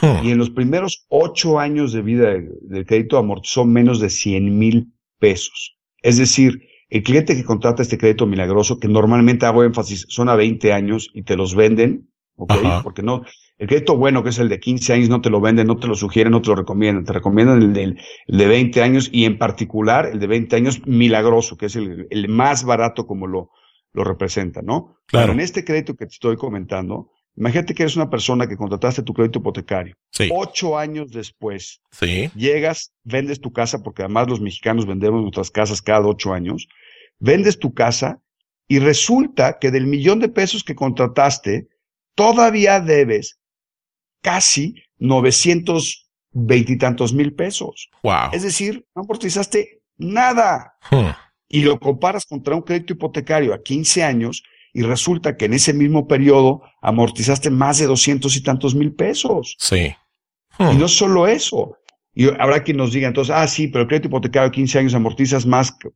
Hmm, 0.00 0.26
Y 0.26 0.30
en 0.32 0.38
los 0.38 0.50
primeros 0.50 1.06
ocho 1.08 1.58
años 1.58 1.92
de 1.94 2.02
vida 2.02 2.28
de- 2.34 2.50
del 2.62 2.84
crédito 2.84 3.16
amortizó 3.16 3.64
menos 3.64 4.00
de 4.00 4.10
100 4.10 4.58
mil 4.58 4.92
pesos. 5.18 5.76
Es 6.02 6.18
decir, 6.18 6.60
el 6.96 7.02
cliente 7.02 7.34
que 7.34 7.44
contrata 7.44 7.82
este 7.82 7.98
crédito 7.98 8.26
milagroso, 8.26 8.78
que 8.78 8.88
normalmente 8.88 9.46
hago 9.46 9.64
énfasis, 9.64 10.06
son 10.08 10.28
a 10.28 10.36
20 10.36 10.72
años 10.72 11.10
y 11.14 11.22
te 11.22 11.36
los 11.36 11.54
venden, 11.54 12.10
¿ok? 12.36 12.52
Ajá. 12.52 12.82
Porque 12.82 13.02
no, 13.02 13.22
el 13.58 13.66
crédito 13.68 13.96
bueno, 13.96 14.22
que 14.22 14.30
es 14.30 14.38
el 14.38 14.48
de 14.48 14.60
15 14.60 14.92
años, 14.92 15.08
no 15.08 15.20
te 15.20 15.30
lo 15.30 15.40
venden, 15.40 15.66
no 15.66 15.78
te 15.78 15.86
lo 15.86 15.94
sugieren, 15.94 16.32
no 16.32 16.42
te 16.42 16.48
lo 16.50 16.56
recomiendan. 16.56 17.04
Te 17.04 17.12
recomiendan 17.12 17.62
el, 17.62 17.72
del- 17.72 17.98
el 18.26 18.38
de 18.38 18.46
20 18.46 18.82
años 18.82 19.08
y 19.12 19.24
en 19.24 19.38
particular 19.38 20.06
el 20.12 20.18
de 20.20 20.26
20 20.26 20.56
años 20.56 20.86
milagroso, 20.86 21.56
que 21.56 21.66
es 21.66 21.76
el, 21.76 22.06
el 22.10 22.28
más 22.28 22.64
barato 22.64 23.06
como 23.06 23.26
lo, 23.26 23.50
lo 23.94 24.04
representa, 24.04 24.60
¿no? 24.62 24.96
Claro. 25.06 25.26
Pero 25.28 25.32
en 25.32 25.40
este 25.40 25.64
crédito 25.64 25.94
que 25.94 26.06
te 26.06 26.12
estoy 26.12 26.36
comentando, 26.36 27.10
imagínate 27.36 27.74
que 27.74 27.82
eres 27.82 27.96
una 27.96 28.10
persona 28.10 28.46
que 28.46 28.56
contrataste 28.56 29.02
tu 29.02 29.12
crédito 29.14 29.38
hipotecario. 29.38 29.94
Sí. 30.10 30.28
Ocho 30.32 30.76
años 30.78 31.10
después, 31.12 31.80
Sí. 31.90 32.30
llegas, 32.34 32.92
vendes 33.04 33.40
tu 33.40 33.52
casa, 33.52 33.82
porque 33.82 34.02
además 34.02 34.28
los 34.28 34.40
mexicanos 34.40 34.86
vendemos 34.86 35.22
nuestras 35.22 35.50
casas 35.50 35.80
cada 35.82 36.06
ocho 36.06 36.32
años, 36.32 36.68
vendes 37.18 37.58
tu 37.58 37.72
casa 37.72 38.20
y 38.68 38.78
resulta 38.78 39.58
que 39.58 39.70
del 39.70 39.86
millón 39.86 40.20
de 40.20 40.28
pesos 40.28 40.62
que 40.64 40.74
contrataste, 40.74 41.68
todavía 42.14 42.80
debes 42.80 43.38
casi 44.22 44.74
920 44.98 46.72
y 46.72 46.78
tantos 46.78 47.12
mil 47.12 47.34
pesos. 47.34 47.90
Wow. 48.02 48.30
Es 48.32 48.42
decir, 48.42 48.86
no 48.94 49.02
amortizaste 49.02 49.80
nada 49.96 50.74
Hmm, 50.90 51.10
y 51.48 51.62
lo 51.62 51.78
comparas 51.78 52.24
contra 52.24 52.54
un 52.54 52.62
crédito 52.62 52.94
hipotecario 52.94 53.52
a 53.52 53.62
15 53.62 54.02
años 54.02 54.42
y 54.72 54.82
resulta 54.82 55.36
que 55.36 55.44
en 55.46 55.54
ese 55.54 55.72
mismo 55.74 56.06
periodo 56.08 56.62
amortizaste 56.80 57.50
más 57.50 57.78
de 57.78 57.86
200 57.86 58.34
y 58.36 58.42
tantos 58.42 58.74
mil 58.74 58.94
pesos. 58.94 59.56
Sí. 59.58 59.94
Y 60.58 60.62
Hmm, 60.64 60.78
no 60.78 60.88
solo 60.88 61.26
eso. 61.26 61.76
Y 62.14 62.28
habrá 62.28 62.62
quien 62.62 62.76
nos 62.76 62.92
diga 62.92 63.08
entonces, 63.08 63.34
ah, 63.34 63.46
sí, 63.48 63.68
pero 63.68 63.82
el 63.82 63.88
crédito 63.88 64.08
hipotecario 64.08 64.48
a 64.48 64.52
15 64.52 64.78
años 64.78 64.94
amortizas 64.94 65.46
más 65.46 65.72
que- 65.72 65.88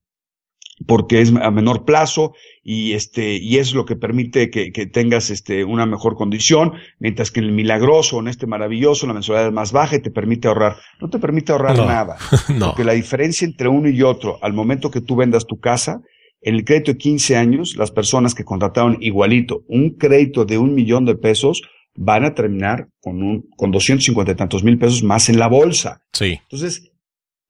porque 0.87 1.23
es 1.23 1.33
a 1.41 1.51
menor 1.51 1.87
plazo 1.87 2.35
y 2.63 2.93
este, 2.93 3.37
y 3.37 3.57
es 3.57 3.73
lo 3.73 3.87
que 3.87 3.97
permite 3.97 4.51
que, 4.51 4.73
que 4.73 4.85
tengas 4.87 5.31
este, 5.31 5.65
una 5.65 5.87
mejor 5.87 6.17
condición, 6.17 6.75
mientras 6.99 7.31
que 7.31 7.41
en 7.41 7.47
el 7.47 7.53
milagroso, 7.53 8.21
en 8.21 8.29
este 8.29 8.47
maravilloso, 8.47 9.07
la 9.07 9.15
mensualidad 9.15 9.49
es 9.49 9.55
más 9.55 9.73
baja 9.73 9.97
y 9.97 10.01
te 10.03 10.11
permite 10.11 10.49
ahorrar. 10.49 10.77
No 11.01 11.09
te 11.09 11.19
permite 11.19 11.53
ahorrar 11.53 11.77
No. 11.79 11.87
nada. 11.87 12.17
no. 12.55 12.67
Porque 12.69 12.85
la 12.85 12.93
diferencia 12.93 13.47
entre 13.47 13.69
uno 13.69 13.89
y 13.89 14.03
otro, 14.03 14.39
al 14.43 14.53
momento 14.53 14.91
que 14.91 15.01
tú 15.01 15.17
vendas 15.17 15.47
tu 15.47 15.59
casa, 15.61 16.01
en 16.47 16.55
el 16.55 16.65
crédito 16.65 16.93
de 16.93 16.99
15 16.99 17.37
años, 17.37 17.77
las 17.77 17.91
personas 17.91 18.33
que 18.33 18.45
contrataron 18.45 18.99
igualito 19.01 19.65
un 19.67 19.91
crédito 19.91 20.45
de 20.45 20.59
un 20.59 20.77
millón 20.77 21.05
de 21.05 21.17
pesos, 21.17 21.61
van 21.97 22.25
a 22.25 22.35
terminar 22.35 22.89
con 23.01 23.21
un, 23.21 23.49
con 23.57 23.73
250 23.73 24.31
y 24.31 24.35
tantos 24.37 24.63
mil 24.63 24.79
pesos 24.79 25.03
más 25.03 25.29
en 25.29 25.41
la 25.41 25.49
bolsa. 25.49 26.03
Sí. 26.13 26.39
Entonces, 26.43 26.93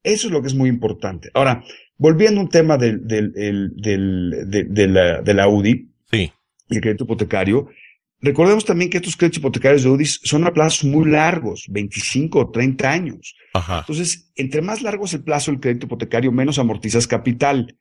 eso 0.01 0.27
es 0.27 0.33
lo 0.33 0.41
que 0.41 0.47
es 0.47 0.55
muy 0.55 0.67
importante. 0.67 1.29
Ahora, 1.35 1.63
volviendo 1.95 2.41
a 2.41 2.45
un 2.45 2.49
tema 2.49 2.75
del, 2.75 3.05
del, 3.05 3.31
del, 3.33 4.31
de, 4.73 4.87
la, 4.87 5.21
de 5.21 5.33
la 5.35 5.47
UDI 5.47 5.91
sí. 6.11 6.31
y 6.67 6.75
el 6.75 6.81
crédito 6.81 7.03
hipotecario, 7.03 7.69
recordemos 8.19 8.65
también 8.65 8.89
que 8.89 8.97
estos 8.97 9.15
créditos 9.15 9.37
hipotecarios 9.37 9.83
de 9.83 9.89
UDI 9.91 10.05
son 10.05 10.47
a 10.47 10.53
plazos 10.53 10.85
muy 10.85 11.05
largos, 11.05 11.67
25 11.69 12.39
o 12.39 12.49
30 12.49 12.91
años. 12.91 13.35
Ajá. 13.53 13.81
Entonces, 13.81 14.31
entre 14.35 14.63
más 14.63 14.81
largo 14.81 15.05
es 15.05 15.13
el 15.13 15.23
plazo 15.23 15.51
del 15.51 15.59
crédito 15.59 15.85
hipotecario, 15.85 16.31
menos 16.31 16.57
amortizas 16.57 17.05
capital 17.05 17.77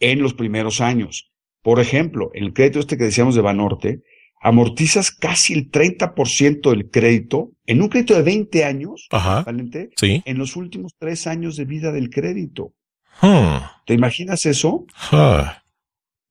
en 0.00 0.22
los 0.22 0.34
primeros 0.34 0.80
años. 0.80 1.30
Por 1.62 1.80
ejemplo, 1.80 2.30
en 2.34 2.44
el 2.44 2.52
crédito 2.52 2.78
este 2.80 2.96
que 2.96 3.04
decíamos 3.04 3.34
de 3.34 3.40
Banorte, 3.42 4.02
amortizas 4.40 5.10
casi 5.10 5.54
el 5.54 5.70
30% 5.70 6.70
del 6.70 6.90
crédito 6.90 7.50
en 7.66 7.82
un 7.82 7.88
crédito 7.88 8.14
de 8.14 8.22
20 8.22 8.64
años, 8.64 9.08
Ajá. 9.10 9.42
Valente, 9.42 9.90
Sí. 9.96 10.22
en 10.24 10.38
los 10.38 10.54
últimos 10.56 10.92
tres 10.98 11.26
años 11.26 11.56
de 11.56 11.64
vida 11.64 11.90
del 11.92 12.10
crédito. 12.10 12.72
Hmm. 13.20 13.58
¿Te 13.86 13.94
imaginas 13.94 14.46
eso? 14.46 14.86
Ah. 15.10 15.62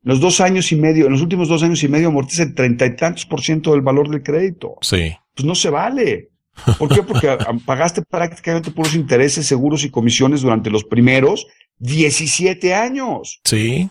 Los 0.02 0.22
dos 0.22 0.40
años 0.40 0.72
y 0.72 0.78
medio, 0.78 1.08
en 1.08 1.12
los 1.12 1.22
últimos 1.22 1.50
dos 1.50 1.64
años 1.64 1.84
y 1.84 1.90
medio 1.90 2.08
amortiza 2.08 2.44
el 2.44 2.56
treinta 2.56 2.86
y 2.86 2.96
tantos 2.96 3.26
por 3.26 3.42
ciento 3.42 3.72
del 3.72 3.82
valor 3.82 4.10
del 4.10 4.24
crédito. 4.24 4.76
Sí. 4.82 5.14
Pues 5.36 5.46
no 5.46 5.54
se 5.54 5.70
vale. 5.70 6.30
¿Por 6.78 6.94
qué? 6.94 7.04
Porque 7.04 7.38
pagaste 7.66 8.02
prácticamente 8.02 8.72
puros 8.72 8.96
intereses, 8.96 9.46
seguros 9.46 9.84
y 9.84 9.90
comisiones 9.90 10.42
durante 10.42 10.70
los 10.70 10.84
primeros 10.84 11.48
17 11.80 12.74
años. 12.74 13.40
Sí. 13.44 13.90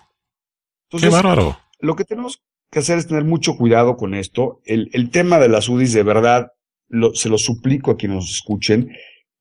Qué 0.91 0.97
Entonces, 0.97 1.11
bárbaro. 1.11 1.59
lo 1.81 1.97
que 1.97 2.05
tenemos 2.05 2.41
que 2.71 2.81
hacer 2.81 2.99
es 2.99 3.07
tener 3.07 3.25
mucho 3.25 3.57
cuidado 3.57 3.97
con 3.97 4.15
esto. 4.15 4.61
El, 4.65 4.91
el 4.93 5.11
tema 5.11 5.39
de 5.39 5.49
las 5.49 5.69
UDIs, 5.69 5.93
de 5.93 6.03
verdad, 6.03 6.49
lo- 6.89 7.15
se 7.15 7.29
lo 7.29 7.39
suplico 7.39 7.91
a 7.93 7.97
quienes 7.97 8.17
nos 8.17 8.31
escuchen. 8.31 8.91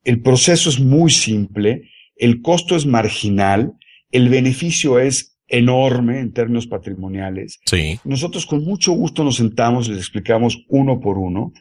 El 0.04 0.22
proceso 0.22 0.70
es 0.70 0.80
muy 0.80 1.10
simple, 1.12 1.90
el 2.16 2.42
costo 2.42 2.76
es 2.76 2.86
marginal, 2.86 3.74
el 4.12 4.30
beneficio 4.30 5.00
es 5.00 5.38
enorme 5.48 6.20
en 6.20 6.32
términos 6.34 6.68
patrimoniales. 6.68 7.60
Sí. 7.66 8.00
Nosotros 8.04 8.46
con 8.46 8.64
mucho 8.64 8.92
gusto 8.94 9.24
nos 9.24 9.36
sentamos 9.38 9.88
y 9.88 9.92
les 9.92 10.00
explicamos 10.00 10.64
uno 10.70 11.00
por 11.00 11.18
uno. 11.18 11.52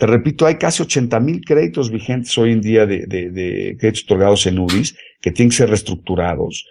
Te 0.00 0.06
repito, 0.06 0.46
hay 0.46 0.54
casi 0.54 0.82
80 0.82 1.20
mil 1.20 1.42
créditos 1.44 1.90
vigentes 1.90 2.36
hoy 2.38 2.52
en 2.52 2.62
día 2.62 2.86
de, 2.86 3.04
de- 3.06 3.30
de 3.30 3.76
créditos 3.78 4.04
otorgados 4.04 4.46
en 4.46 4.58
UDIs 4.58 4.96
que 5.20 5.30
tienen 5.30 5.50
que 5.50 5.56
ser 5.58 5.68
reestructurados. 5.68 6.64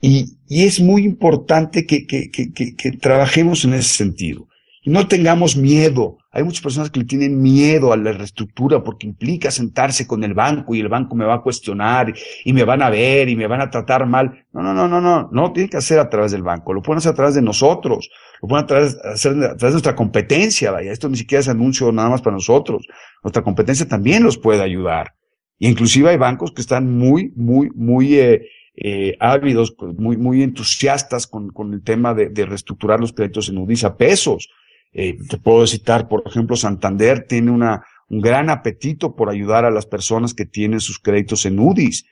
Y, 0.00 0.36
y 0.48 0.62
es 0.62 0.78
muy 0.78 1.02
importante 1.04 1.84
que, 1.86 2.06
que, 2.06 2.30
que, 2.30 2.52
que, 2.52 2.92
trabajemos 2.92 3.64
en 3.64 3.74
ese 3.74 3.94
sentido. 3.96 4.46
Y 4.84 4.90
no 4.90 5.08
tengamos 5.08 5.56
miedo. 5.56 6.17
Hay 6.30 6.44
muchas 6.44 6.62
personas 6.62 6.90
que 6.90 7.00
le 7.00 7.06
tienen 7.06 7.40
miedo 7.40 7.92
a 7.92 7.96
la 7.96 8.12
reestructura 8.12 8.84
porque 8.84 9.06
implica 9.06 9.50
sentarse 9.50 10.06
con 10.06 10.22
el 10.24 10.34
banco 10.34 10.74
y 10.74 10.80
el 10.80 10.88
banco 10.88 11.16
me 11.16 11.24
va 11.24 11.36
a 11.36 11.42
cuestionar 11.42 12.12
y 12.44 12.52
me 12.52 12.64
van 12.64 12.82
a 12.82 12.90
ver 12.90 13.30
y 13.30 13.36
me 13.36 13.46
van 13.46 13.62
a 13.62 13.70
tratar 13.70 14.06
mal. 14.06 14.44
No, 14.52 14.62
no, 14.62 14.74
no, 14.74 14.86
no, 14.86 15.00
no. 15.00 15.30
No 15.32 15.42
lo 15.42 15.52
tienen 15.52 15.70
que 15.70 15.78
hacer 15.78 15.98
a 15.98 16.10
través 16.10 16.32
del 16.32 16.42
banco. 16.42 16.74
Lo 16.74 16.82
pueden 16.82 16.98
hacer 16.98 17.12
a 17.12 17.14
través 17.14 17.34
de 17.34 17.42
nosotros. 17.42 18.10
Lo 18.42 18.48
pueden 18.48 18.66
hacer 18.66 19.32
a 19.32 19.56
través 19.56 19.60
de 19.60 19.70
nuestra 19.70 19.96
competencia. 19.96 20.70
Vaya, 20.70 20.92
esto 20.92 21.08
ni 21.08 21.16
siquiera 21.16 21.40
es 21.40 21.48
anuncio 21.48 21.90
nada 21.92 22.10
más 22.10 22.20
para 22.20 22.36
nosotros. 22.36 22.86
Nuestra 23.22 23.42
competencia 23.42 23.88
también 23.88 24.22
los 24.22 24.36
puede 24.36 24.62
ayudar. 24.62 25.14
Y 25.58 25.68
inclusive 25.68 26.10
hay 26.10 26.18
bancos 26.18 26.52
que 26.52 26.60
están 26.60 26.96
muy, 26.96 27.32
muy, 27.36 27.70
muy 27.74 28.18
eh, 28.18 28.42
eh, 28.76 29.16
ávidos, 29.18 29.74
muy, 29.96 30.16
muy 30.16 30.42
entusiastas 30.42 31.26
con, 31.26 31.50
el 31.72 31.82
tema 31.82 32.14
de, 32.14 32.30
reestructurar 32.46 33.00
los 33.00 33.12
créditos 33.12 33.48
en 33.48 33.58
UDIs 33.58 33.84
pesos. 33.98 34.50
Eh, 35.00 35.16
te 35.30 35.38
puedo 35.38 35.64
citar, 35.64 36.08
por 36.08 36.24
ejemplo, 36.26 36.56
Santander 36.56 37.24
tiene 37.24 37.52
una, 37.52 37.84
un 38.08 38.20
gran 38.20 38.50
apetito 38.50 39.14
por 39.14 39.30
ayudar 39.30 39.64
a 39.64 39.70
las 39.70 39.86
personas 39.86 40.34
que 40.34 40.44
tienen 40.44 40.80
sus 40.80 40.98
créditos 40.98 41.46
en 41.46 41.60
UDIs. 41.60 42.04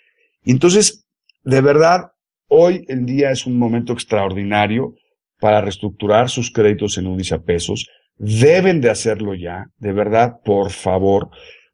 Y 0.44 0.52
entonces, 0.52 1.04
de 1.42 1.60
verdad, 1.62 2.12
hoy 2.46 2.84
en 2.86 3.04
día 3.04 3.32
es 3.32 3.44
un 3.44 3.58
momento 3.58 3.92
extraordinario 3.92 4.94
para 5.40 5.60
reestructurar 5.62 6.30
sus 6.30 6.52
créditos 6.52 6.96
en 6.96 7.08
UDIs 7.08 7.32
a 7.32 7.42
pesos. 7.42 7.88
Deben 8.18 8.80
de 8.80 8.90
hacerlo 8.90 9.34
ya, 9.34 9.64
de 9.78 9.92
verdad, 9.92 10.36
por 10.44 10.70
favor, 10.70 11.30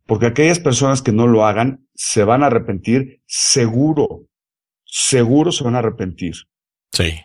porque 0.06 0.24
aquellas 0.24 0.60
personas 0.60 1.02
que 1.02 1.12
no 1.12 1.26
lo 1.26 1.44
hagan 1.44 1.86
se 1.94 2.24
van 2.24 2.42
a 2.42 2.46
arrepentir 2.46 3.20
seguro, 3.26 4.30
seguro 4.86 5.52
se 5.52 5.62
van 5.62 5.74
a 5.74 5.80
arrepentir. 5.80 6.36
Sí. 6.90 7.20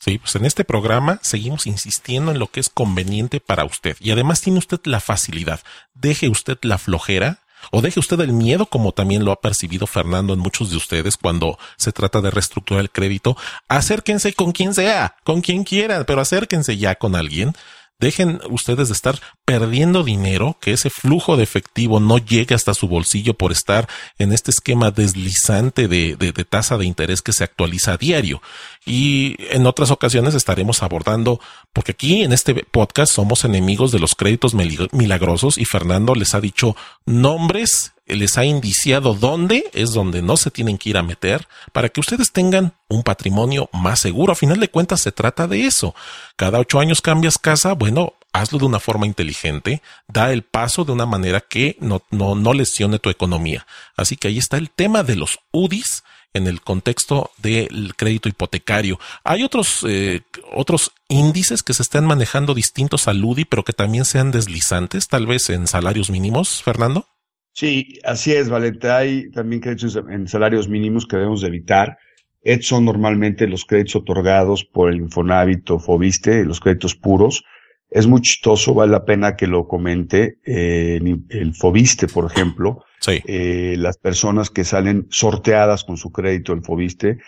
Sí, 0.00 0.18
pues 0.18 0.34
en 0.34 0.46
este 0.46 0.64
programa 0.64 1.18
seguimos 1.22 1.66
insistiendo 1.66 2.32
en 2.32 2.38
lo 2.38 2.50
que 2.50 2.60
es 2.60 2.70
conveniente 2.70 3.38
para 3.38 3.66
usted. 3.66 3.96
Y 4.00 4.10
además 4.10 4.40
tiene 4.40 4.58
usted 4.58 4.80
la 4.84 4.98
facilidad. 4.98 5.60
Deje 5.92 6.30
usted 6.30 6.58
la 6.62 6.78
flojera 6.78 7.40
o 7.70 7.82
deje 7.82 8.00
usted 8.00 8.18
el 8.20 8.32
miedo, 8.32 8.64
como 8.64 8.92
también 8.92 9.26
lo 9.26 9.32
ha 9.32 9.40
percibido 9.42 9.86
Fernando 9.86 10.32
en 10.32 10.40
muchos 10.40 10.70
de 10.70 10.78
ustedes 10.78 11.18
cuando 11.18 11.58
se 11.76 11.92
trata 11.92 12.22
de 12.22 12.30
reestructurar 12.30 12.80
el 12.80 12.90
crédito. 12.90 13.36
Acérquense 13.68 14.32
con 14.32 14.52
quien 14.52 14.72
sea, 14.72 15.16
con 15.22 15.42
quien 15.42 15.64
quiera, 15.64 16.04
pero 16.04 16.22
acérquense 16.22 16.78
ya 16.78 16.94
con 16.94 17.14
alguien. 17.14 17.52
Dejen 18.00 18.40
ustedes 18.48 18.88
de 18.88 18.94
estar 18.94 19.20
perdiendo 19.44 20.02
dinero, 20.02 20.56
que 20.58 20.72
ese 20.72 20.88
flujo 20.88 21.36
de 21.36 21.42
efectivo 21.42 22.00
no 22.00 22.16
llegue 22.16 22.54
hasta 22.54 22.72
su 22.72 22.88
bolsillo 22.88 23.34
por 23.34 23.52
estar 23.52 23.90
en 24.18 24.32
este 24.32 24.50
esquema 24.50 24.90
deslizante 24.90 25.86
de, 25.86 26.16
de, 26.16 26.32
de, 26.32 26.44
tasa 26.46 26.78
de 26.78 26.86
interés 26.86 27.20
que 27.20 27.34
se 27.34 27.44
actualiza 27.44 27.92
a 27.92 27.96
diario. 27.98 28.40
Y 28.86 29.36
en 29.50 29.66
otras 29.66 29.90
ocasiones 29.90 30.34
estaremos 30.34 30.82
abordando, 30.82 31.40
porque 31.72 31.92
aquí 31.92 32.22
en 32.22 32.32
este 32.32 32.54
podcast 32.54 33.12
somos 33.12 33.44
enemigos 33.44 33.92
de 33.92 33.98
los 33.98 34.14
créditos 34.14 34.54
milagrosos 34.54 35.58
y 35.58 35.64
Fernando 35.64 36.14
les 36.14 36.34
ha 36.34 36.40
dicho 36.40 36.76
nombres 37.04 37.92
les 38.16 38.38
ha 38.38 38.44
indiciado 38.44 39.14
dónde 39.14 39.70
es 39.72 39.92
donde 39.92 40.22
no 40.22 40.36
se 40.36 40.50
tienen 40.50 40.78
que 40.78 40.90
ir 40.90 40.96
a 40.96 41.02
meter 41.02 41.46
para 41.72 41.88
que 41.88 42.00
ustedes 42.00 42.32
tengan 42.32 42.74
un 42.88 43.02
patrimonio 43.02 43.68
más 43.72 44.00
seguro. 44.00 44.32
A 44.32 44.36
final 44.36 44.58
de 44.58 44.68
cuentas 44.68 45.00
se 45.00 45.12
trata 45.12 45.46
de 45.46 45.66
eso. 45.66 45.94
Cada 46.36 46.58
ocho 46.58 46.80
años 46.80 47.00
cambias 47.00 47.38
casa, 47.38 47.72
bueno, 47.72 48.14
hazlo 48.32 48.58
de 48.58 48.66
una 48.66 48.80
forma 48.80 49.06
inteligente, 49.06 49.82
da 50.08 50.32
el 50.32 50.42
paso 50.42 50.84
de 50.84 50.92
una 50.92 51.06
manera 51.06 51.40
que 51.40 51.76
no, 51.80 52.02
no, 52.10 52.34
no 52.34 52.52
lesione 52.52 52.98
tu 52.98 53.10
economía. 53.10 53.66
Así 53.96 54.16
que 54.16 54.28
ahí 54.28 54.38
está 54.38 54.56
el 54.56 54.70
tema 54.70 55.02
de 55.02 55.16
los 55.16 55.38
UDIs 55.52 56.02
en 56.34 56.46
el 56.46 56.60
contexto 56.60 57.30
del 57.38 57.94
crédito 57.96 58.28
hipotecario. 58.28 58.98
Hay 59.24 59.42
otros, 59.42 59.84
eh, 59.88 60.20
otros 60.52 60.92
índices 61.08 61.62
que 61.62 61.74
se 61.74 61.82
están 61.82 62.06
manejando 62.06 62.54
distintos 62.54 63.08
al 63.08 63.24
UDI, 63.24 63.44
pero 63.44 63.64
que 63.64 63.72
también 63.72 64.04
sean 64.04 64.30
deslizantes, 64.30 65.08
tal 65.08 65.26
vez 65.26 65.50
en 65.50 65.66
salarios 65.66 66.10
mínimos, 66.10 66.62
Fernando. 66.62 67.06
Sí, 67.52 67.98
así 68.04 68.32
es, 68.32 68.48
Valente. 68.48 68.90
Hay 68.90 69.30
también 69.30 69.60
créditos 69.60 69.98
en 70.08 70.28
salarios 70.28 70.68
mínimos 70.68 71.06
que 71.06 71.16
debemos 71.16 71.40
de 71.40 71.48
evitar. 71.48 71.98
Estos 72.42 72.68
son 72.68 72.84
normalmente 72.84 73.46
los 73.46 73.64
créditos 73.64 73.96
otorgados 73.96 74.64
por 74.64 74.90
el 74.90 74.98
Infonavit 74.98 75.68
o 75.70 75.78
Fobiste, 75.78 76.44
los 76.44 76.60
créditos 76.60 76.94
puros. 76.94 77.44
Es 77.90 78.06
muy 78.06 78.20
chistoso, 78.20 78.72
vale 78.72 78.92
la 78.92 79.04
pena 79.04 79.36
que 79.36 79.46
lo 79.46 79.66
comente. 79.66 80.38
Eh, 80.44 81.00
el 81.28 81.54
Fobiste, 81.54 82.06
por 82.06 82.30
ejemplo, 82.30 82.84
sí. 83.00 83.20
eh, 83.26 83.74
las 83.78 83.98
personas 83.98 84.48
que 84.50 84.64
salen 84.64 85.06
sorteadas 85.10 85.84
con 85.84 85.96
su 85.96 86.12
crédito, 86.12 86.52
el 86.52 86.62
Fobiste, 86.62 87.18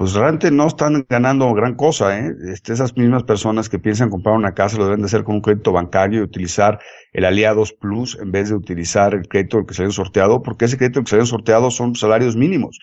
pues 0.00 0.14
realmente 0.14 0.50
no 0.50 0.66
están 0.66 1.04
ganando 1.10 1.52
gran 1.52 1.74
cosa, 1.74 2.18
¿eh? 2.18 2.34
Este, 2.50 2.72
esas 2.72 2.96
mismas 2.96 3.24
personas 3.24 3.68
que 3.68 3.78
piensan 3.78 4.08
comprar 4.08 4.34
una 4.34 4.54
casa 4.54 4.78
lo 4.78 4.84
deben 4.84 5.00
de 5.00 5.06
hacer 5.06 5.24
con 5.24 5.34
un 5.34 5.40
crédito 5.42 5.72
bancario 5.72 6.20
y 6.20 6.22
utilizar 6.22 6.80
el 7.12 7.26
Aliados 7.26 7.74
Plus 7.74 8.18
en 8.18 8.32
vez 8.32 8.48
de 8.48 8.54
utilizar 8.54 9.12
el 9.12 9.28
crédito 9.28 9.66
que 9.66 9.74
salió 9.74 9.92
sorteado, 9.92 10.42
porque 10.42 10.64
ese 10.64 10.78
crédito 10.78 11.02
que 11.02 11.10
salió 11.10 11.26
sorteado 11.26 11.70
son 11.70 11.96
salarios 11.96 12.34
mínimos. 12.34 12.78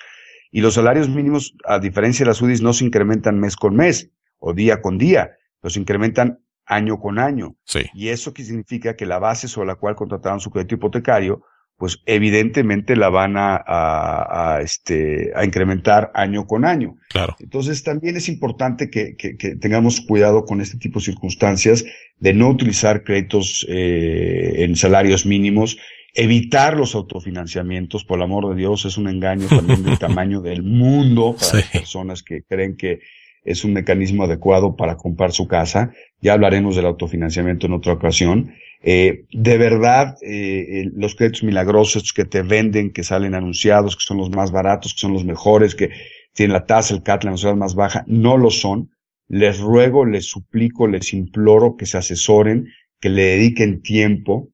Y 0.52 0.62
los 0.62 0.76
salarios 0.76 1.10
mínimos, 1.10 1.56
a 1.65 1.80
diferencia 1.80 2.23
de 2.23 2.30
las 2.30 2.41
UDIs, 2.41 2.62
no 2.62 2.71
se 2.73 2.86
incrementan 2.86 3.39
mes 3.39 3.56
con 3.56 3.76
mes 3.76 4.12
o 4.38 4.54
día 4.54 4.84
con 4.84 5.00
día, 5.00 5.32
los 5.63 5.76
incrementan 5.76 6.39
año 6.67 6.99
con 6.99 7.17
año. 7.19 7.56
Sí. 7.63 7.82
Y 7.93 8.10
eso 8.10 8.34
que 8.34 8.43
significa 8.43 8.95
que 8.95 9.06
la 9.06 9.19
base 9.19 9.47
sobre 9.47 9.67
la 9.67 9.75
cual 9.75 9.95
contrataron 9.95 10.39
su 10.39 10.51
crédito 10.51 10.75
hipotecario 10.75 11.41
pues 11.77 11.99
evidentemente 12.08 12.95
la 12.95 13.10
van 13.10 13.38
a, 13.38 13.56
a, 13.56 14.56
a, 14.56 14.62
este, 14.62 15.32
a 15.36 15.45
incrementar 15.45 16.12
año 16.15 16.47
con 16.47 16.65
año. 16.65 16.95
Claro. 17.10 17.36
Entonces 17.39 17.84
también 17.84 18.17
es 18.17 18.30
importante 18.30 18.89
que, 18.89 19.15
que, 19.15 19.38
que, 19.38 19.56
tengamos 19.56 20.01
cuidado 20.01 20.43
con 20.45 20.60
este 20.60 20.77
tipo 20.80 20.99
de 20.99 21.06
circunstancias 21.06 21.86
de 22.19 22.34
no 22.34 22.49
utilizar 22.49 23.03
créditos 23.03 23.63
eh, 23.69 24.63
en 24.63 24.75
salarios 24.75 25.27
mínimos, 25.27 25.77
evitar 26.15 26.75
los 26.75 26.95
autofinanciamientos, 26.95 28.03
por 28.03 28.17
el 28.17 28.23
amor 28.23 28.49
de 28.49 28.56
Dios, 28.56 28.86
es 28.86 28.97
un 28.97 29.08
engaño 29.08 29.45
también 29.47 29.84
del 29.84 29.99
tamaño 29.99 30.41
del 30.41 30.63
mundo 30.63 31.36
para 31.38 31.45
Sí. 31.51 31.58
las 31.58 31.67
personas 31.69 32.23
que 32.23 32.41
creen 32.41 32.75
que 32.75 33.01
es 33.47 33.63
un 33.63 33.73
mecanismo 33.73 34.23
adecuado 34.23 34.75
para 34.75 34.97
comprar 34.97 35.31
su 35.31 35.47
casa. 35.47 35.91
Ya 36.21 36.33
hablaremos 36.33 36.75
del 36.75 36.86
autofinanciamiento 36.86 37.65
en 37.65 37.73
otra 37.73 37.93
ocasión. 37.93 38.53
Eh, 38.83 39.25
de 39.31 39.57
verdad, 39.57 40.17
eh, 40.21 40.91
los 40.93 41.15
créditos 41.15 41.43
milagrosos 41.43 42.12
que 42.13 42.25
te 42.25 42.41
venden, 42.41 42.91
que 42.91 43.03
salen 43.03 43.33
anunciados, 43.33 43.95
que 43.95 44.03
son 44.03 44.17
los 44.17 44.29
más 44.29 44.51
baratos, 44.51 44.93
que 44.93 44.99
son 44.99 45.13
los 45.13 45.23
mejores, 45.23 45.75
que 45.75 45.89
tienen 46.33 46.53
la 46.53 46.65
tasa, 46.65 46.93
el 46.93 47.03
CAT, 47.03 47.23
la 47.23 47.31
mensualidad 47.31 47.60
más 47.60 47.73
baja, 47.73 48.03
no 48.05 48.38
lo 48.38 48.51
son. 48.51 48.91
Les 49.29 49.60
ruego, 49.60 50.05
les 50.05 50.25
suplico, 50.25 50.86
les 50.86 51.13
imploro 51.13 51.77
que 51.77 51.86
se 51.86 51.97
asesoren, 51.97 52.67
que 52.99 53.10
le 53.10 53.23
dediquen 53.23 53.81
tiempo. 53.81 54.49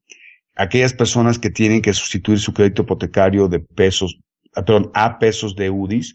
Aquellas 0.54 0.94
personas 0.94 1.38
que 1.38 1.50
tienen 1.50 1.82
que 1.82 1.92
sustituir 1.92 2.38
su 2.38 2.54
crédito 2.54 2.82
hipotecario 2.82 3.48
de 3.48 3.58
pesos, 3.58 4.20
ah, 4.54 4.64
perdón, 4.64 4.92
a 4.94 5.18
pesos 5.18 5.56
de 5.56 5.70
UDIs, 5.70 6.14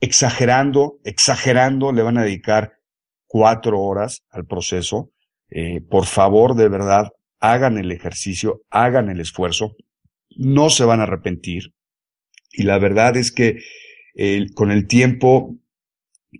exagerando, 0.00 0.98
exagerando, 1.04 1.92
le 1.92 2.02
van 2.02 2.18
a 2.18 2.22
dedicar 2.22 2.74
cuatro 3.26 3.80
horas 3.80 4.24
al 4.30 4.46
proceso. 4.46 5.10
Eh, 5.50 5.80
por 5.80 6.06
favor, 6.06 6.54
de 6.54 6.68
verdad, 6.68 7.08
hagan 7.40 7.78
el 7.78 7.92
ejercicio, 7.92 8.62
hagan 8.70 9.10
el 9.10 9.20
esfuerzo, 9.20 9.76
no 10.36 10.70
se 10.70 10.84
van 10.84 11.00
a 11.00 11.04
arrepentir. 11.04 11.74
Y 12.52 12.64
la 12.64 12.78
verdad 12.78 13.16
es 13.16 13.32
que 13.32 13.58
con 14.54 14.72
el 14.72 14.88
tiempo, 14.88 15.54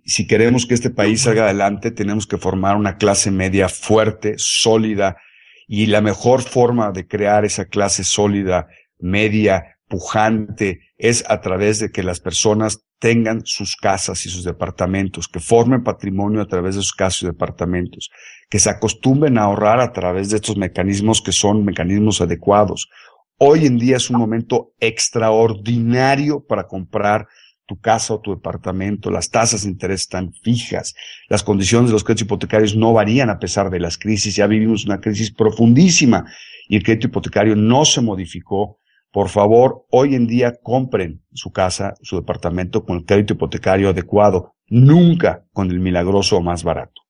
si 0.03 0.27
queremos 0.27 0.65
que 0.65 0.73
este 0.73 0.89
país 0.89 1.21
salga 1.21 1.45
adelante, 1.45 1.91
tenemos 1.91 2.27
que 2.27 2.37
formar 2.37 2.75
una 2.75 2.97
clase 2.97 3.31
media 3.31 3.69
fuerte, 3.69 4.33
sólida, 4.37 5.17
y 5.65 5.85
la 5.85 6.01
mejor 6.01 6.41
forma 6.41 6.91
de 6.91 7.07
crear 7.07 7.45
esa 7.45 7.65
clase 7.65 8.03
sólida, 8.03 8.67
media, 8.97 9.77
pujante, 9.87 10.81
es 10.97 11.23
a 11.29 11.41
través 11.41 11.79
de 11.79 11.91
que 11.91 12.03
las 12.03 12.19
personas 12.19 12.85
tengan 12.99 13.41
sus 13.45 13.75
casas 13.75 14.25
y 14.25 14.29
sus 14.29 14.43
departamentos, 14.43 15.27
que 15.27 15.39
formen 15.39 15.83
patrimonio 15.83 16.41
a 16.41 16.47
través 16.47 16.75
de 16.75 16.81
sus 16.81 16.93
casas 16.93 17.23
y 17.23 17.25
departamentos, 17.27 18.09
que 18.49 18.59
se 18.59 18.69
acostumbren 18.69 19.37
a 19.37 19.43
ahorrar 19.43 19.79
a 19.79 19.91
través 19.93 20.29
de 20.29 20.35
estos 20.35 20.57
mecanismos 20.57 21.21
que 21.21 21.31
son 21.31 21.63
mecanismos 21.65 22.21
adecuados. 22.21 22.89
Hoy 23.37 23.65
en 23.65 23.77
día 23.77 23.97
es 23.97 24.09
un 24.09 24.17
momento 24.17 24.73
extraordinario 24.79 26.45
para 26.45 26.67
comprar 26.67 27.27
tu 27.65 27.79
casa 27.79 28.15
o 28.15 28.19
tu 28.19 28.31
departamento, 28.31 29.11
las 29.11 29.29
tasas 29.29 29.63
de 29.63 29.69
interés 29.69 30.01
están 30.01 30.33
fijas, 30.33 30.95
las 31.29 31.43
condiciones 31.43 31.89
de 31.89 31.93
los 31.93 32.03
créditos 32.03 32.23
hipotecarios 32.23 32.75
no 32.75 32.93
varían 32.93 33.29
a 33.29 33.37
pesar 33.37 33.69
de 33.69 33.79
las 33.79 33.97
crisis, 33.97 34.35
ya 34.35 34.47
vivimos 34.47 34.85
una 34.85 34.99
crisis 34.99 35.31
profundísima 35.31 36.25
y 36.67 36.77
el 36.77 36.83
crédito 36.83 37.07
hipotecario 37.07 37.55
no 37.55 37.85
se 37.85 38.01
modificó. 38.01 38.78
Por 39.11 39.29
favor, 39.29 39.85
hoy 39.89 40.15
en 40.15 40.27
día 40.27 40.53
compren 40.61 41.23
su 41.33 41.51
casa, 41.51 41.95
su 42.01 42.17
departamento 42.17 42.85
con 42.85 42.97
el 42.97 43.05
crédito 43.05 43.33
hipotecario 43.33 43.89
adecuado, 43.89 44.53
nunca 44.67 45.45
con 45.51 45.71
el 45.71 45.79
milagroso 45.79 46.41
más 46.41 46.63
barato. 46.63 47.01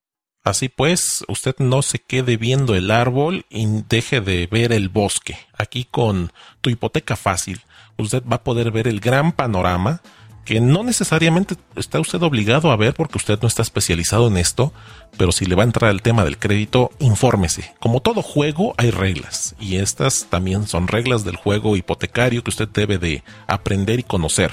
Así 0.43 0.69
pues, 0.69 1.25
usted 1.27 1.55
no 1.59 1.81
se 1.81 1.99
quede 1.99 2.37
viendo 2.37 2.73
el 2.73 2.91
árbol 2.91 3.45
y 3.49 3.67
deje 3.89 4.21
de 4.21 4.47
ver 4.47 4.71
el 4.71 4.87
bosque. 4.87 5.37
Aquí 5.57 5.83
con 5.83 6.31
tu 6.61 6.69
hipoteca 6.69 7.17
fácil, 7.17 7.61
usted 7.97 8.23
va 8.23 8.37
a 8.37 8.43
poder 8.43 8.71
ver 8.71 8.87
el 8.87 9.01
gran 9.01 9.33
panorama 9.33 10.01
que 10.45 10.61
no 10.61 10.83
necesariamente 10.83 11.55
está 11.75 11.99
usted 11.99 12.21
obligado 12.21 12.71
a 12.71 12.75
ver 12.75 12.93
porque 12.93 13.17
usted 13.17 13.39
no 13.41 13.47
está 13.47 13.61
especializado 13.61 14.27
en 14.27 14.37
esto, 14.37 14.73
pero 15.17 15.31
si 15.31 15.45
le 15.45 15.55
va 15.55 15.63
a 15.63 15.65
entrar 15.65 15.91
el 15.91 16.01
tema 16.01 16.23
del 16.23 16.37
crédito, 16.37 16.91
infórmese. 16.99 17.73
Como 17.79 18.01
todo 18.01 18.21
juego 18.21 18.73
hay 18.77 18.91
reglas 18.91 19.55
y 19.59 19.77
estas 19.77 20.27
también 20.29 20.67
son 20.67 20.87
reglas 20.87 21.23
del 21.23 21.35
juego 21.35 21.75
hipotecario 21.75 22.43
que 22.43 22.49
usted 22.49 22.67
debe 22.67 22.97
de 22.97 23.23
aprender 23.47 23.99
y 23.99 24.03
conocer. 24.03 24.51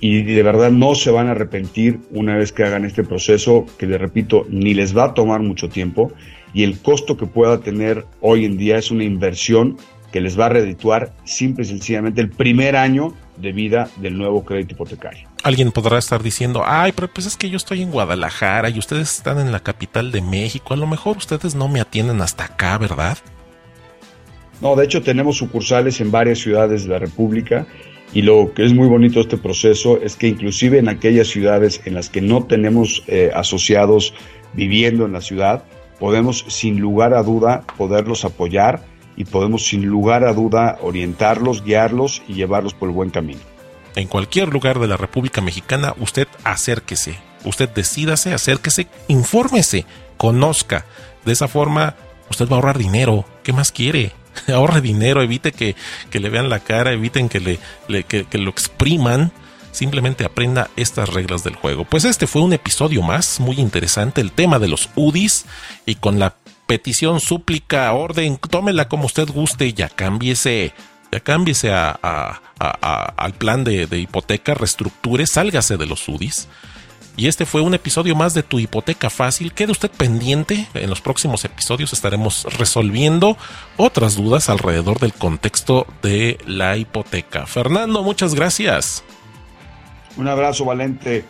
y 0.00 0.22
de 0.22 0.42
verdad 0.42 0.70
no 0.70 0.94
se 0.94 1.10
van 1.10 1.28
a 1.28 1.32
arrepentir 1.32 2.00
una 2.10 2.36
vez 2.36 2.52
que 2.52 2.64
hagan 2.64 2.84
este 2.84 3.04
proceso, 3.04 3.66
que 3.78 3.86
les 3.86 4.00
repito, 4.00 4.46
ni 4.48 4.74
les 4.74 4.96
va 4.96 5.04
a 5.04 5.14
tomar 5.14 5.40
mucho 5.40 5.68
tiempo 5.68 6.12
y 6.52 6.64
el 6.64 6.80
costo 6.80 7.16
que 7.16 7.26
pueda 7.26 7.60
tener 7.60 8.06
hoy 8.20 8.44
en 8.44 8.56
día 8.56 8.78
es 8.78 8.90
una 8.90 9.04
inversión 9.04 9.76
que 10.12 10.20
les 10.20 10.38
va 10.38 10.46
a 10.46 10.48
redituar 10.48 11.12
simple 11.24 11.64
y 11.64 11.68
sencillamente 11.68 12.20
el 12.20 12.30
primer 12.30 12.76
año 12.76 13.14
de 13.36 13.52
vida 13.52 13.88
del 13.96 14.18
nuevo 14.18 14.44
crédito 14.44 14.74
hipotecario. 14.74 15.28
Alguien 15.42 15.72
podrá 15.72 15.98
estar 15.98 16.22
diciendo, 16.22 16.62
ay, 16.66 16.92
pero 16.92 17.08
pues 17.08 17.26
es 17.26 17.36
que 17.36 17.48
yo 17.48 17.56
estoy 17.56 17.82
en 17.82 17.90
Guadalajara 17.90 18.68
y 18.68 18.78
ustedes 18.78 19.16
están 19.16 19.38
en 19.38 19.52
la 19.52 19.60
capital 19.60 20.12
de 20.12 20.20
México, 20.20 20.74
a 20.74 20.76
lo 20.76 20.86
mejor 20.86 21.16
ustedes 21.16 21.54
no 21.54 21.68
me 21.68 21.80
atienden 21.80 22.20
hasta 22.20 22.44
acá, 22.44 22.76
¿verdad? 22.76 23.18
No, 24.60 24.76
de 24.76 24.84
hecho 24.84 25.02
tenemos 25.02 25.38
sucursales 25.38 26.00
en 26.00 26.10
varias 26.10 26.40
ciudades 26.40 26.84
de 26.84 26.90
la 26.90 26.98
República 26.98 27.66
y 28.12 28.22
lo 28.22 28.52
que 28.52 28.66
es 28.66 28.74
muy 28.74 28.88
bonito 28.88 29.14
de 29.14 29.20
este 29.20 29.38
proceso 29.38 30.00
es 30.02 30.16
que 30.16 30.28
inclusive 30.28 30.78
en 30.78 30.88
aquellas 30.88 31.28
ciudades 31.28 31.80
en 31.86 31.94
las 31.94 32.10
que 32.10 32.20
no 32.20 32.44
tenemos 32.44 33.02
eh, 33.06 33.30
asociados 33.34 34.12
viviendo 34.52 35.06
en 35.06 35.12
la 35.12 35.20
ciudad, 35.22 35.64
podemos 36.00 36.44
sin 36.48 36.80
lugar 36.80 37.14
a 37.14 37.22
duda 37.22 37.62
poderlos 37.76 38.24
apoyar 38.24 38.82
y 39.16 39.24
podemos 39.24 39.66
sin 39.66 39.86
lugar 39.86 40.24
a 40.24 40.32
duda 40.32 40.78
orientarlos, 40.80 41.62
guiarlos 41.62 42.22
y 42.26 42.34
llevarlos 42.34 42.74
por 42.74 42.88
el 42.88 42.94
buen 42.94 43.10
camino. 43.10 43.40
En 43.94 44.08
cualquier 44.08 44.48
lugar 44.48 44.78
de 44.78 44.88
la 44.88 44.96
República 44.96 45.40
Mexicana, 45.40 45.94
usted 45.98 46.26
acérquese, 46.42 47.18
usted 47.44 47.68
decídase, 47.68 48.32
acérquese, 48.32 48.86
infórmese, 49.08 49.84
conozca. 50.16 50.86
De 51.24 51.32
esa 51.32 51.48
forma, 51.48 51.96
usted 52.30 52.46
va 52.46 52.52
a 52.52 52.54
ahorrar 52.56 52.78
dinero. 52.78 53.26
¿Qué 53.42 53.52
más 53.52 53.70
quiere? 53.70 54.12
Ahorre 54.48 54.80
dinero, 54.80 55.22
evite 55.22 55.52
que, 55.52 55.74
le 56.12 56.30
vean 56.30 56.48
la 56.48 56.60
cara, 56.60 56.92
eviten 56.92 57.28
que, 57.28 57.40
le, 57.40 58.04
que 58.04 58.38
lo 58.38 58.50
expriman 58.50 59.32
simplemente 59.72 60.24
aprenda 60.24 60.70
estas 60.76 61.08
reglas 61.08 61.44
del 61.44 61.56
juego. 61.56 61.84
Pues 61.84 62.04
este 62.04 62.26
fue 62.26 62.42
un 62.42 62.52
episodio 62.52 63.02
más, 63.02 63.40
muy 63.40 63.58
interesante, 63.58 64.20
el 64.20 64.32
tema 64.32 64.58
de 64.58 64.68
los 64.68 64.88
UDIs 64.96 65.46
y 65.86 65.96
con 65.96 66.18
la 66.18 66.34
petición, 66.66 67.20
súplica, 67.20 67.92
orden, 67.92 68.36
tómela 68.36 68.88
como 68.88 69.06
usted 69.06 69.28
guste, 69.28 69.72
ya 69.72 69.88
cámbiese, 69.88 70.72
ya 71.10 71.20
cámbiese 71.20 71.72
al 71.72 73.32
plan 73.38 73.64
de, 73.64 73.86
de, 73.86 73.98
hipoteca, 73.98 74.54
reestructure, 74.54 75.26
sálgase 75.26 75.76
de 75.76 75.86
los 75.86 76.08
UDIs. 76.08 76.48
Y 77.16 77.28
este 77.28 77.44
fue 77.44 77.60
un 77.60 77.74
episodio 77.74 78.14
más 78.14 78.34
de 78.34 78.42
tu 78.42 78.58
hipoteca 78.58 79.10
fácil. 79.10 79.52
Quede 79.52 79.72
usted 79.72 79.90
pendiente. 79.90 80.66
En 80.74 80.88
los 80.88 81.00
próximos 81.00 81.44
episodios 81.44 81.92
estaremos 81.92 82.44
resolviendo 82.56 83.36
otras 83.76 84.16
dudas 84.16 84.48
alrededor 84.48 85.00
del 85.00 85.12
contexto 85.12 85.86
de 86.02 86.38
la 86.46 86.76
hipoteca. 86.76 87.46
Fernando, 87.46 88.02
muchas 88.02 88.34
gracias. 88.34 89.04
Un 90.16 90.28
abrazo, 90.28 90.64
Valente. 90.64 91.24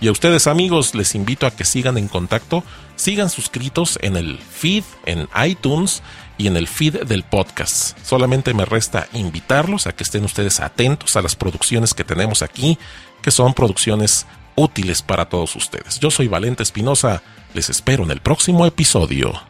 Y 0.00 0.08
a 0.08 0.12
ustedes 0.12 0.46
amigos 0.46 0.94
les 0.94 1.14
invito 1.14 1.46
a 1.46 1.50
que 1.50 1.64
sigan 1.64 1.98
en 1.98 2.08
contacto, 2.08 2.64
sigan 2.96 3.28
suscritos 3.28 3.98
en 4.00 4.16
el 4.16 4.38
feed, 4.38 4.84
en 5.04 5.28
iTunes 5.44 6.02
y 6.38 6.46
en 6.46 6.56
el 6.56 6.68
feed 6.68 7.04
del 7.04 7.22
podcast. 7.22 7.98
Solamente 8.02 8.54
me 8.54 8.64
resta 8.64 9.08
invitarlos 9.12 9.86
a 9.86 9.92
que 9.92 10.04
estén 10.04 10.24
ustedes 10.24 10.60
atentos 10.60 11.16
a 11.16 11.22
las 11.22 11.36
producciones 11.36 11.92
que 11.92 12.04
tenemos 12.04 12.40
aquí, 12.42 12.78
que 13.20 13.30
son 13.30 13.52
producciones 13.52 14.26
útiles 14.56 15.02
para 15.02 15.28
todos 15.28 15.54
ustedes. 15.54 16.00
Yo 16.00 16.10
soy 16.10 16.28
Valente 16.28 16.62
Espinosa, 16.62 17.22
les 17.52 17.68
espero 17.68 18.04
en 18.04 18.10
el 18.10 18.20
próximo 18.20 18.64
episodio. 18.64 19.49